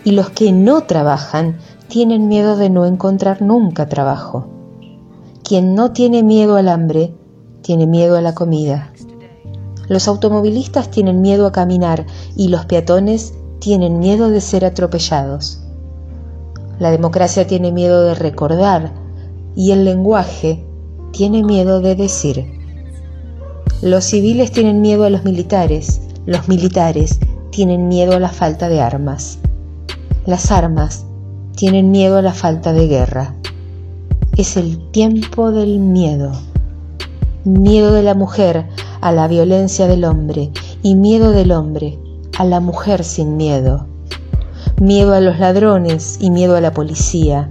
[0.04, 1.56] y los que no trabajan
[1.88, 4.46] tienen miedo de no encontrar nunca trabajo.
[5.42, 7.14] Quien no tiene miedo al hambre,
[7.62, 8.92] tiene miedo a la comida.
[9.88, 12.04] Los automovilistas tienen miedo a caminar
[12.36, 15.62] y los peatones tienen miedo de ser atropellados.
[16.78, 18.92] La democracia tiene miedo de recordar
[19.56, 20.62] y el lenguaje
[21.10, 22.52] tiene miedo de decir.
[23.80, 28.82] Los civiles tienen miedo a los militares, los militares tienen miedo a la falta de
[28.82, 29.38] armas.
[30.26, 31.06] Las armas
[31.56, 33.34] tienen miedo a la falta de guerra.
[34.36, 36.32] Es el tiempo del miedo.
[37.44, 38.66] Miedo de la mujer
[39.00, 40.50] a la violencia del hombre
[40.82, 41.98] y miedo del hombre
[42.36, 43.86] a la mujer sin miedo.
[44.78, 47.48] Miedo a los ladrones y miedo a la policía.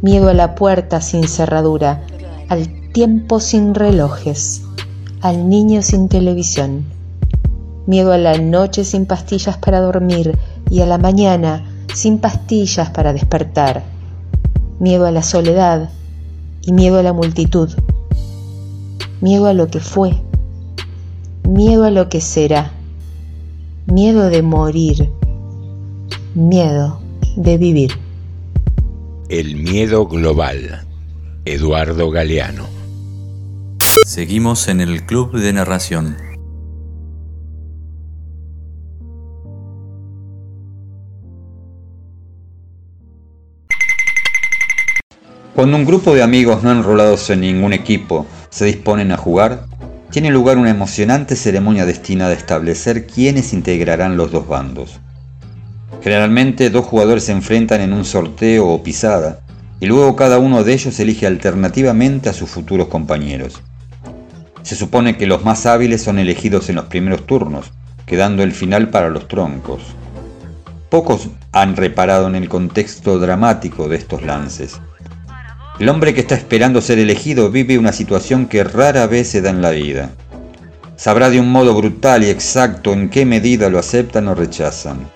[0.00, 2.06] Miedo a la puerta sin cerradura,
[2.48, 4.62] al tiempo sin relojes
[5.22, 6.84] al niño sin televisión,
[7.86, 10.36] miedo a la noche sin pastillas para dormir
[10.70, 11.64] y a la mañana
[11.94, 13.82] sin pastillas para despertar,
[14.80, 15.90] miedo a la soledad
[16.62, 17.70] y miedo a la multitud,
[19.20, 20.20] miedo a lo que fue,
[21.48, 22.72] miedo a lo que será,
[23.86, 25.10] miedo de morir,
[26.34, 27.00] miedo
[27.36, 27.92] de vivir.
[29.28, 30.86] El miedo global.
[31.46, 32.66] Eduardo Galeano.
[34.04, 36.25] Seguimos en el Club de Narración.
[45.56, 49.64] Cuando un grupo de amigos no enrolados en ningún equipo se disponen a jugar,
[50.10, 55.00] tiene lugar una emocionante ceremonia destinada a establecer quiénes integrarán los dos bandos.
[56.02, 59.40] Generalmente dos jugadores se enfrentan en un sorteo o pisada,
[59.80, 63.62] y luego cada uno de ellos elige alternativamente a sus futuros compañeros.
[64.60, 67.72] Se supone que los más hábiles son elegidos en los primeros turnos,
[68.04, 69.80] quedando el final para los troncos.
[70.90, 74.78] Pocos han reparado en el contexto dramático de estos lances.
[75.78, 79.50] El hombre que está esperando ser elegido vive una situación que rara vez se da
[79.50, 80.10] en la vida.
[80.96, 85.06] Sabrá de un modo brutal y exacto en qué medida lo aceptan o rechazan.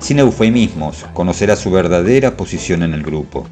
[0.00, 3.46] Sin eufemismos, conocerá su verdadera posición en el grupo.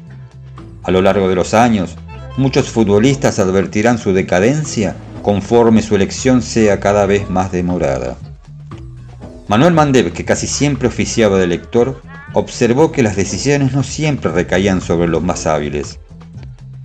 [0.83, 1.95] A lo largo de los años,
[2.35, 8.17] muchos futbolistas advertirán su decadencia conforme su elección sea cada vez más demorada.
[9.47, 12.01] Manuel Mandev, que casi siempre oficiaba de lector,
[12.33, 15.97] observó que las decisiones no siempre recaían sobre los más hábiles.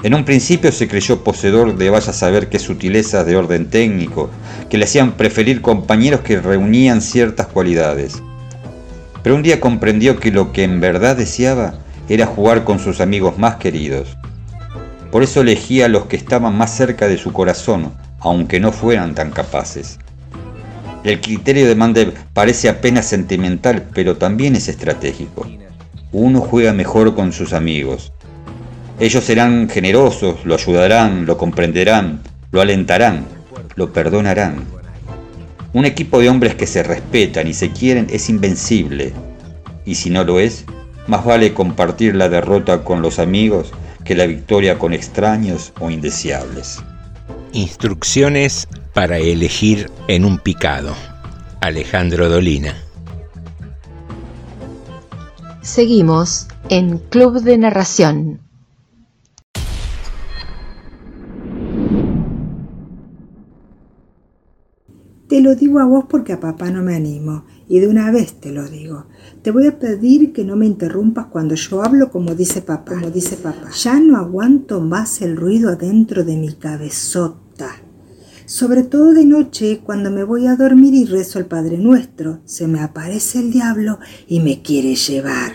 [0.02, 4.30] En un principio se creyó poseedor de vaya a saber qué sutilezas de orden técnico,
[4.70, 8.22] que le hacían preferir compañeros que reunían ciertas cualidades.
[9.22, 11.74] Pero un día comprendió que lo que en verdad deseaba
[12.08, 14.16] era jugar con sus amigos más queridos.
[15.12, 19.14] Por eso elegía a los que estaban más cerca de su corazón, aunque no fueran
[19.14, 19.98] tan capaces.
[21.04, 25.46] El criterio de Mandev parece apenas sentimental, pero también es estratégico.
[26.12, 28.12] Uno juega mejor con sus amigos,
[29.00, 32.20] ellos serán generosos, lo ayudarán, lo comprenderán,
[32.52, 33.24] lo alentarán,
[33.74, 34.66] lo perdonarán.
[35.72, 39.14] Un equipo de hombres que se respetan y se quieren es invencible.
[39.86, 40.66] Y si no lo es,
[41.06, 43.72] más vale compartir la derrota con los amigos
[44.04, 46.82] que la victoria con extraños o indeseables.
[47.52, 50.94] Instrucciones para elegir en un picado.
[51.62, 52.74] Alejandro Dolina.
[55.62, 58.49] Seguimos en Club de Narración.
[65.30, 68.40] Te lo digo a vos porque a papá no me animo, y de una vez
[68.40, 69.06] te lo digo.
[69.42, 73.12] Te voy a pedir que no me interrumpas cuando yo hablo como dice papá, como
[73.12, 73.70] dice papá.
[73.70, 77.68] Ya no aguanto más el ruido adentro de mi cabezota.
[78.44, 82.66] Sobre todo de noche, cuando me voy a dormir y rezo el Padre Nuestro, se
[82.66, 85.52] me aparece el diablo y me quiere llevar.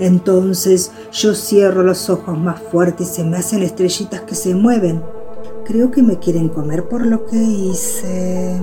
[0.00, 5.02] Entonces yo cierro los ojos más fuertes y se me hacen estrellitas que se mueven
[5.68, 8.58] Creo que me quieren comer por lo que hice.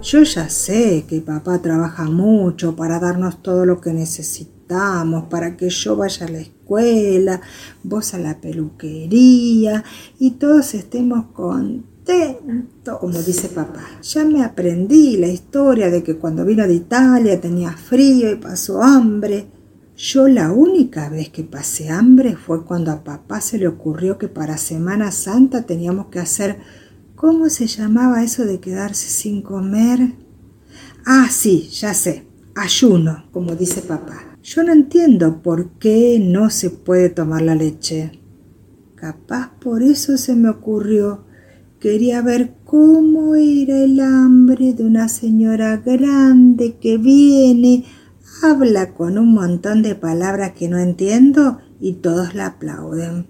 [0.00, 5.70] Yo ya sé que papá trabaja mucho para darnos todo lo que necesitamos, para que
[5.70, 7.40] yo vaya a la escuela,
[7.82, 9.82] vos a la peluquería
[10.20, 13.82] y todos estemos contentos, como dice papá.
[14.02, 18.80] Ya me aprendí la historia de que cuando vino de Italia tenía frío y pasó
[18.84, 19.48] hambre.
[19.96, 24.28] Yo la única vez que pasé hambre fue cuando a papá se le ocurrió que
[24.28, 26.58] para Semana Santa teníamos que hacer...
[27.22, 30.14] ¿Cómo se llamaba eso de quedarse sin comer?
[31.06, 32.26] Ah, sí, ya sé.
[32.56, 34.36] Ayuno, como dice papá.
[34.42, 38.20] Yo no entiendo por qué no se puede tomar la leche.
[38.96, 41.24] Capaz por eso se me ocurrió.
[41.78, 47.84] Quería ver cómo era el hambre de una señora grande que viene
[48.42, 53.26] habla con un montón de palabras que no entiendo y todos la aplauden.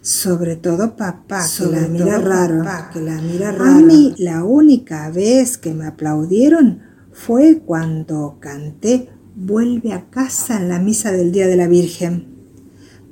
[0.00, 2.64] Sobre todo papá, que la mira raro.
[2.92, 3.64] que la mira raro.
[3.64, 10.68] A mí la única vez que me aplaudieron fue cuando canté Vuelve a casa en
[10.68, 12.36] la misa del Día de la Virgen.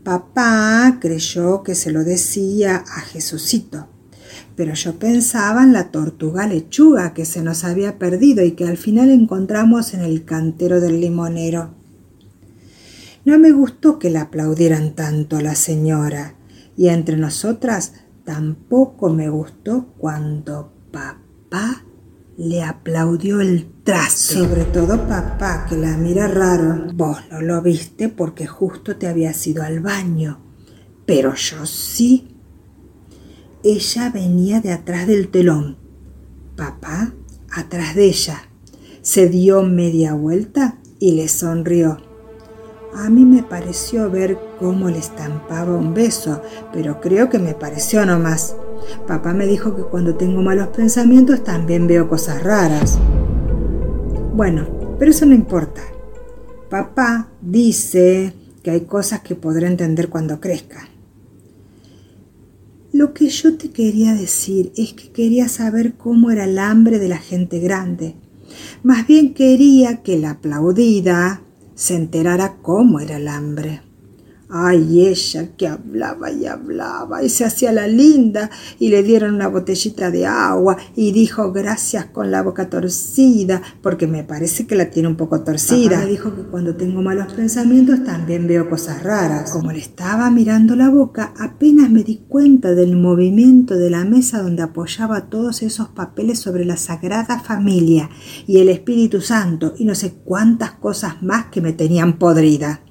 [0.04, 3.88] Papá creyó que se lo decía a Jesucito
[4.57, 8.76] pero yo pensaba en la tortuga lechuga que se nos había perdido y que al
[8.76, 11.74] final encontramos en el cantero del limonero.
[13.24, 16.34] No me gustó que la aplaudieran tanto la señora,
[16.76, 17.92] y entre nosotras
[18.24, 21.84] tampoco me gustó cuando papá
[22.36, 24.44] le aplaudió el trazo.
[24.44, 26.86] Sobre todo papá, que la mira raro.
[26.94, 30.40] Vos no lo viste porque justo te habías ido al baño,
[31.07, 32.31] pero yo sí.
[33.64, 35.76] Ella venía de atrás del telón.
[36.56, 37.12] Papá
[37.48, 38.48] atrás de ella.
[39.02, 41.98] Se dio media vuelta y le sonrió.
[42.92, 46.42] A mí me pareció ver cómo le estampaba un beso,
[46.72, 48.56] pero creo que me pareció nomás.
[49.06, 52.98] Papá me dijo que cuando tengo malos pensamientos también veo cosas raras.
[54.34, 54.66] Bueno,
[54.98, 55.82] pero eso no importa.
[56.68, 58.34] Papá dice
[58.64, 60.88] que hay cosas que podré entender cuando crezca.
[62.93, 67.09] Lo que yo te quería decir es que quería saber cómo era el hambre de
[67.09, 68.16] la gente grande.
[68.82, 71.43] Más bien quería que la aplaudida
[71.74, 73.80] se enterara cómo era el hambre.
[74.55, 79.48] Ay, ella que hablaba y hablaba y se hacía la linda y le dieron una
[79.48, 84.90] botellita de agua y dijo gracias con la boca torcida porque me parece que la
[84.90, 86.00] tiene un poco torcida.
[86.00, 89.50] me dijo que cuando tengo malos pensamientos también veo cosas raras.
[89.53, 94.42] Como le estaba mirando la boca, apenas me di cuenta del movimiento de la mesa
[94.42, 98.11] donde apoyaba todos esos papeles sobre la Sagrada Familia
[98.46, 102.82] y el Espíritu Santo y no sé cuántas cosas más que me tenían podrida.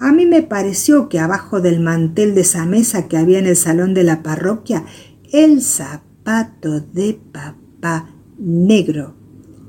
[0.00, 3.56] A mí me pareció que abajo del mantel de esa mesa que había en el
[3.56, 4.84] salón de la parroquia,
[5.30, 9.14] el zapato de papá negro,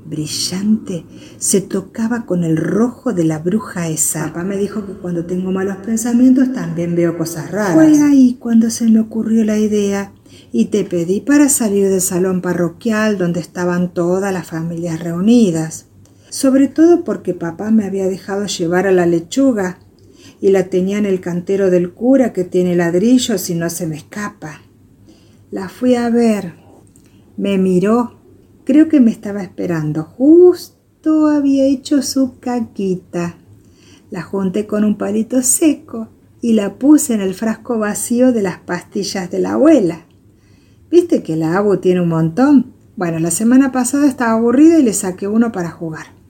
[0.06, 1.04] brillante,
[1.36, 4.28] se tocaba con el rojo de la bruja esa.
[4.28, 7.74] Papá me dijo que cuando tengo malos pensamientos también veo cosas raras.
[7.74, 10.12] Fue ahí cuando se me ocurrió la idea
[10.50, 15.88] y te pedí para salir del salón parroquial donde estaban todas las familias reunidas.
[16.30, 19.78] Sobre todo porque papá me había dejado llevar a la lechuga
[20.42, 23.94] y la tenía en el cantero del cura que tiene ladrillos y no se me
[23.94, 24.60] escapa.
[25.52, 26.54] La fui a ver.
[27.36, 28.18] Me miró.
[28.64, 30.02] Creo que me estaba esperando.
[30.02, 33.36] Justo había hecho su caquita.
[34.10, 36.08] La junté con un palito seco
[36.40, 40.06] y la puse en el frasco vacío de las pastillas de la abuela.
[40.90, 42.72] ¿Viste que la abu tiene un montón?
[42.96, 46.20] Bueno, la semana pasada estaba aburrida y le saqué uno para jugar.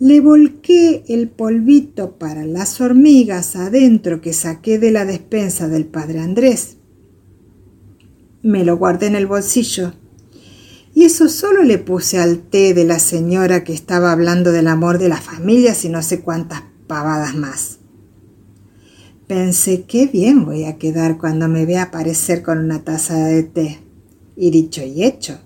[0.00, 6.20] Le volqué el polvito para las hormigas adentro que saqué de la despensa del padre
[6.20, 6.76] Andrés.
[8.40, 9.94] Me lo guardé en el bolsillo.
[10.94, 14.98] Y eso solo le puse al té de la señora que estaba hablando del amor
[14.98, 17.78] de las familias y no sé cuántas pavadas más.
[19.26, 23.80] Pensé qué bien voy a quedar cuando me vea aparecer con una taza de té.
[24.36, 25.40] Y dicho y hecho,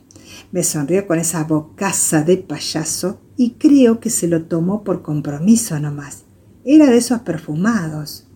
[0.51, 5.79] me sonrió con esa bocaza de payaso y creo que se lo tomó por compromiso
[5.79, 6.25] nomás.
[6.65, 8.27] Era de esos perfumados.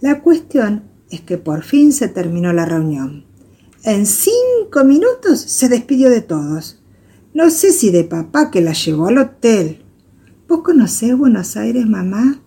[0.00, 3.24] La cuestión es que por fin se terminó la reunión.
[3.84, 6.82] En cinco minutos se despidió de todos.
[7.34, 9.84] No sé si de papá que la llevó al hotel.
[10.48, 12.40] ¿Vos conocés Buenos Aires, mamá?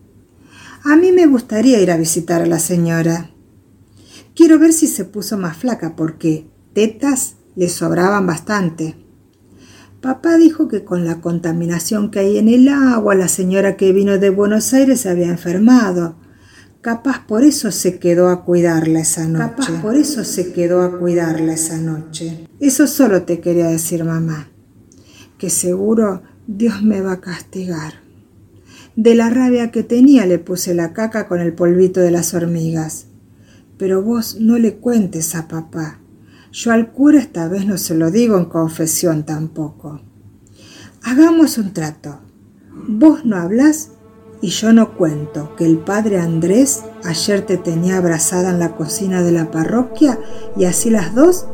[0.84, 3.32] A mí me gustaría ir a visitar a la señora.
[4.36, 8.96] Quiero ver si se puso más flaca porque tetas le sobraban bastante.
[10.02, 14.18] Papá dijo que con la contaminación que hay en el agua, la señora que vino
[14.18, 16.16] de Buenos Aires se había enfermado.
[16.82, 19.56] Capaz por eso se quedó a cuidarla esa noche.
[19.56, 22.48] Capaz por eso se quedó a cuidarla esa noche.
[22.60, 24.50] Eso solo te quería decir, mamá.
[25.38, 28.02] Que seguro Dios me va a castigar.
[28.96, 33.06] De la rabia que tenía le puse la caca con el polvito de las hormigas.
[33.78, 36.01] Pero vos no le cuentes a papá.
[36.52, 40.02] Yo al cura esta vez no se lo digo en confesión tampoco.
[41.02, 42.20] Hagamos un trato.
[42.88, 43.92] Vos no hablas
[44.42, 49.24] y yo no cuento que el padre Andrés ayer te tenía abrazada en la cocina
[49.24, 50.20] de la parroquia
[50.58, 51.46] y así las dos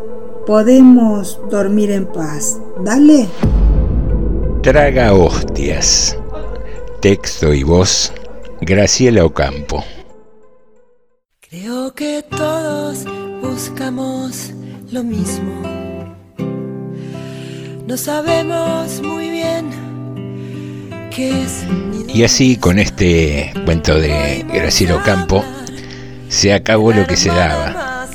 [0.48, 2.58] podemos dormir en paz.
[2.84, 3.28] Dale.
[4.64, 6.18] Traga hostias.
[7.02, 8.12] Texto y voz,
[8.62, 9.84] Graciela Ocampo.
[11.50, 13.06] Creo que todos
[13.42, 14.54] buscamos
[14.92, 15.62] lo mismo.
[17.88, 19.70] No sabemos muy bien
[21.12, 21.66] qué es
[22.14, 25.44] y así con este cuento de Graciela Campo
[26.30, 28.08] se acabó lo que se daba.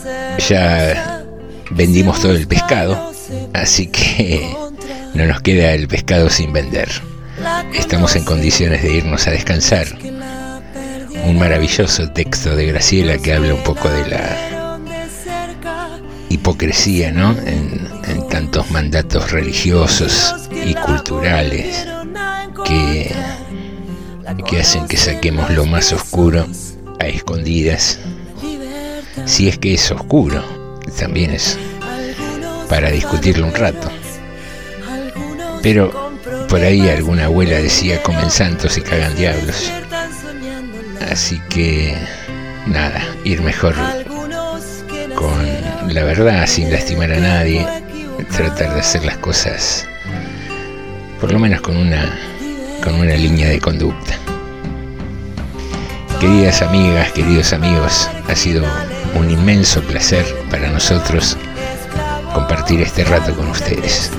[0.49, 1.25] Ya
[1.71, 3.13] vendimos todo el pescado,
[3.53, 4.55] así que
[5.15, 6.89] no nos queda el pescado sin vender.
[7.75, 9.87] Estamos en condiciones de irnos a descansar.
[11.25, 14.52] Un maravilloso texto de Graciela que habla un poco de la
[16.33, 17.37] hipocresía, ¿no?
[17.47, 17.91] En,
[18.29, 21.87] tantos mandatos religiosos y culturales
[22.65, 23.15] que
[24.47, 26.47] que hacen que saquemos lo más oscuro
[26.99, 27.99] a escondidas.
[29.27, 30.43] Si es que es oscuro,
[30.99, 31.59] también es
[32.69, 33.91] para discutirlo un rato.
[35.63, 36.13] Pero
[36.49, 39.71] por ahí alguna abuela decía comen santos y cagan diablos.
[41.11, 41.95] Así que
[42.67, 43.75] nada, ir mejor
[45.15, 47.67] con la verdad sin lastimar a nadie,
[48.37, 49.87] tratar de hacer las cosas
[51.23, 52.19] por lo menos con una
[52.83, 54.15] con una línea de conducta.
[56.19, 58.65] Queridas amigas, queridos amigos, ha sido
[59.15, 61.37] un inmenso placer para nosotros
[62.35, 64.11] compartir este rato con ustedes.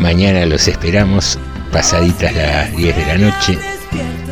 [0.00, 1.38] Mañana los esperamos
[1.70, 3.58] pasaditas las 10 de la noche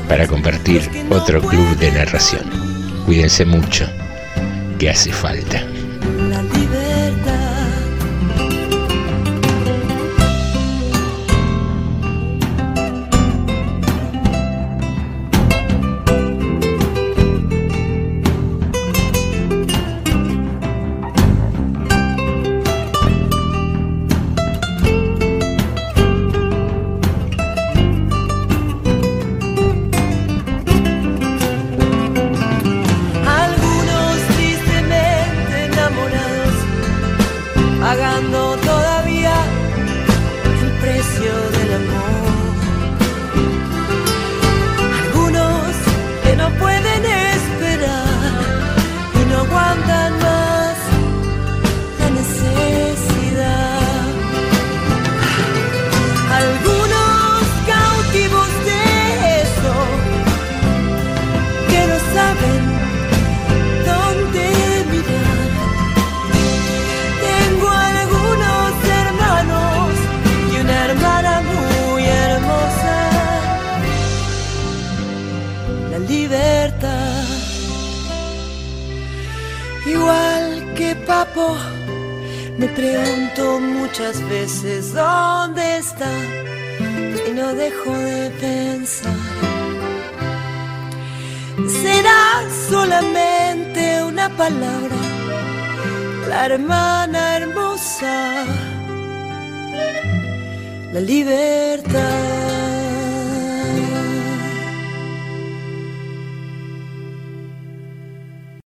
[0.09, 2.49] para compartir otro club de narración.
[3.05, 3.87] Cuídense mucho,
[4.79, 5.63] que hace falta.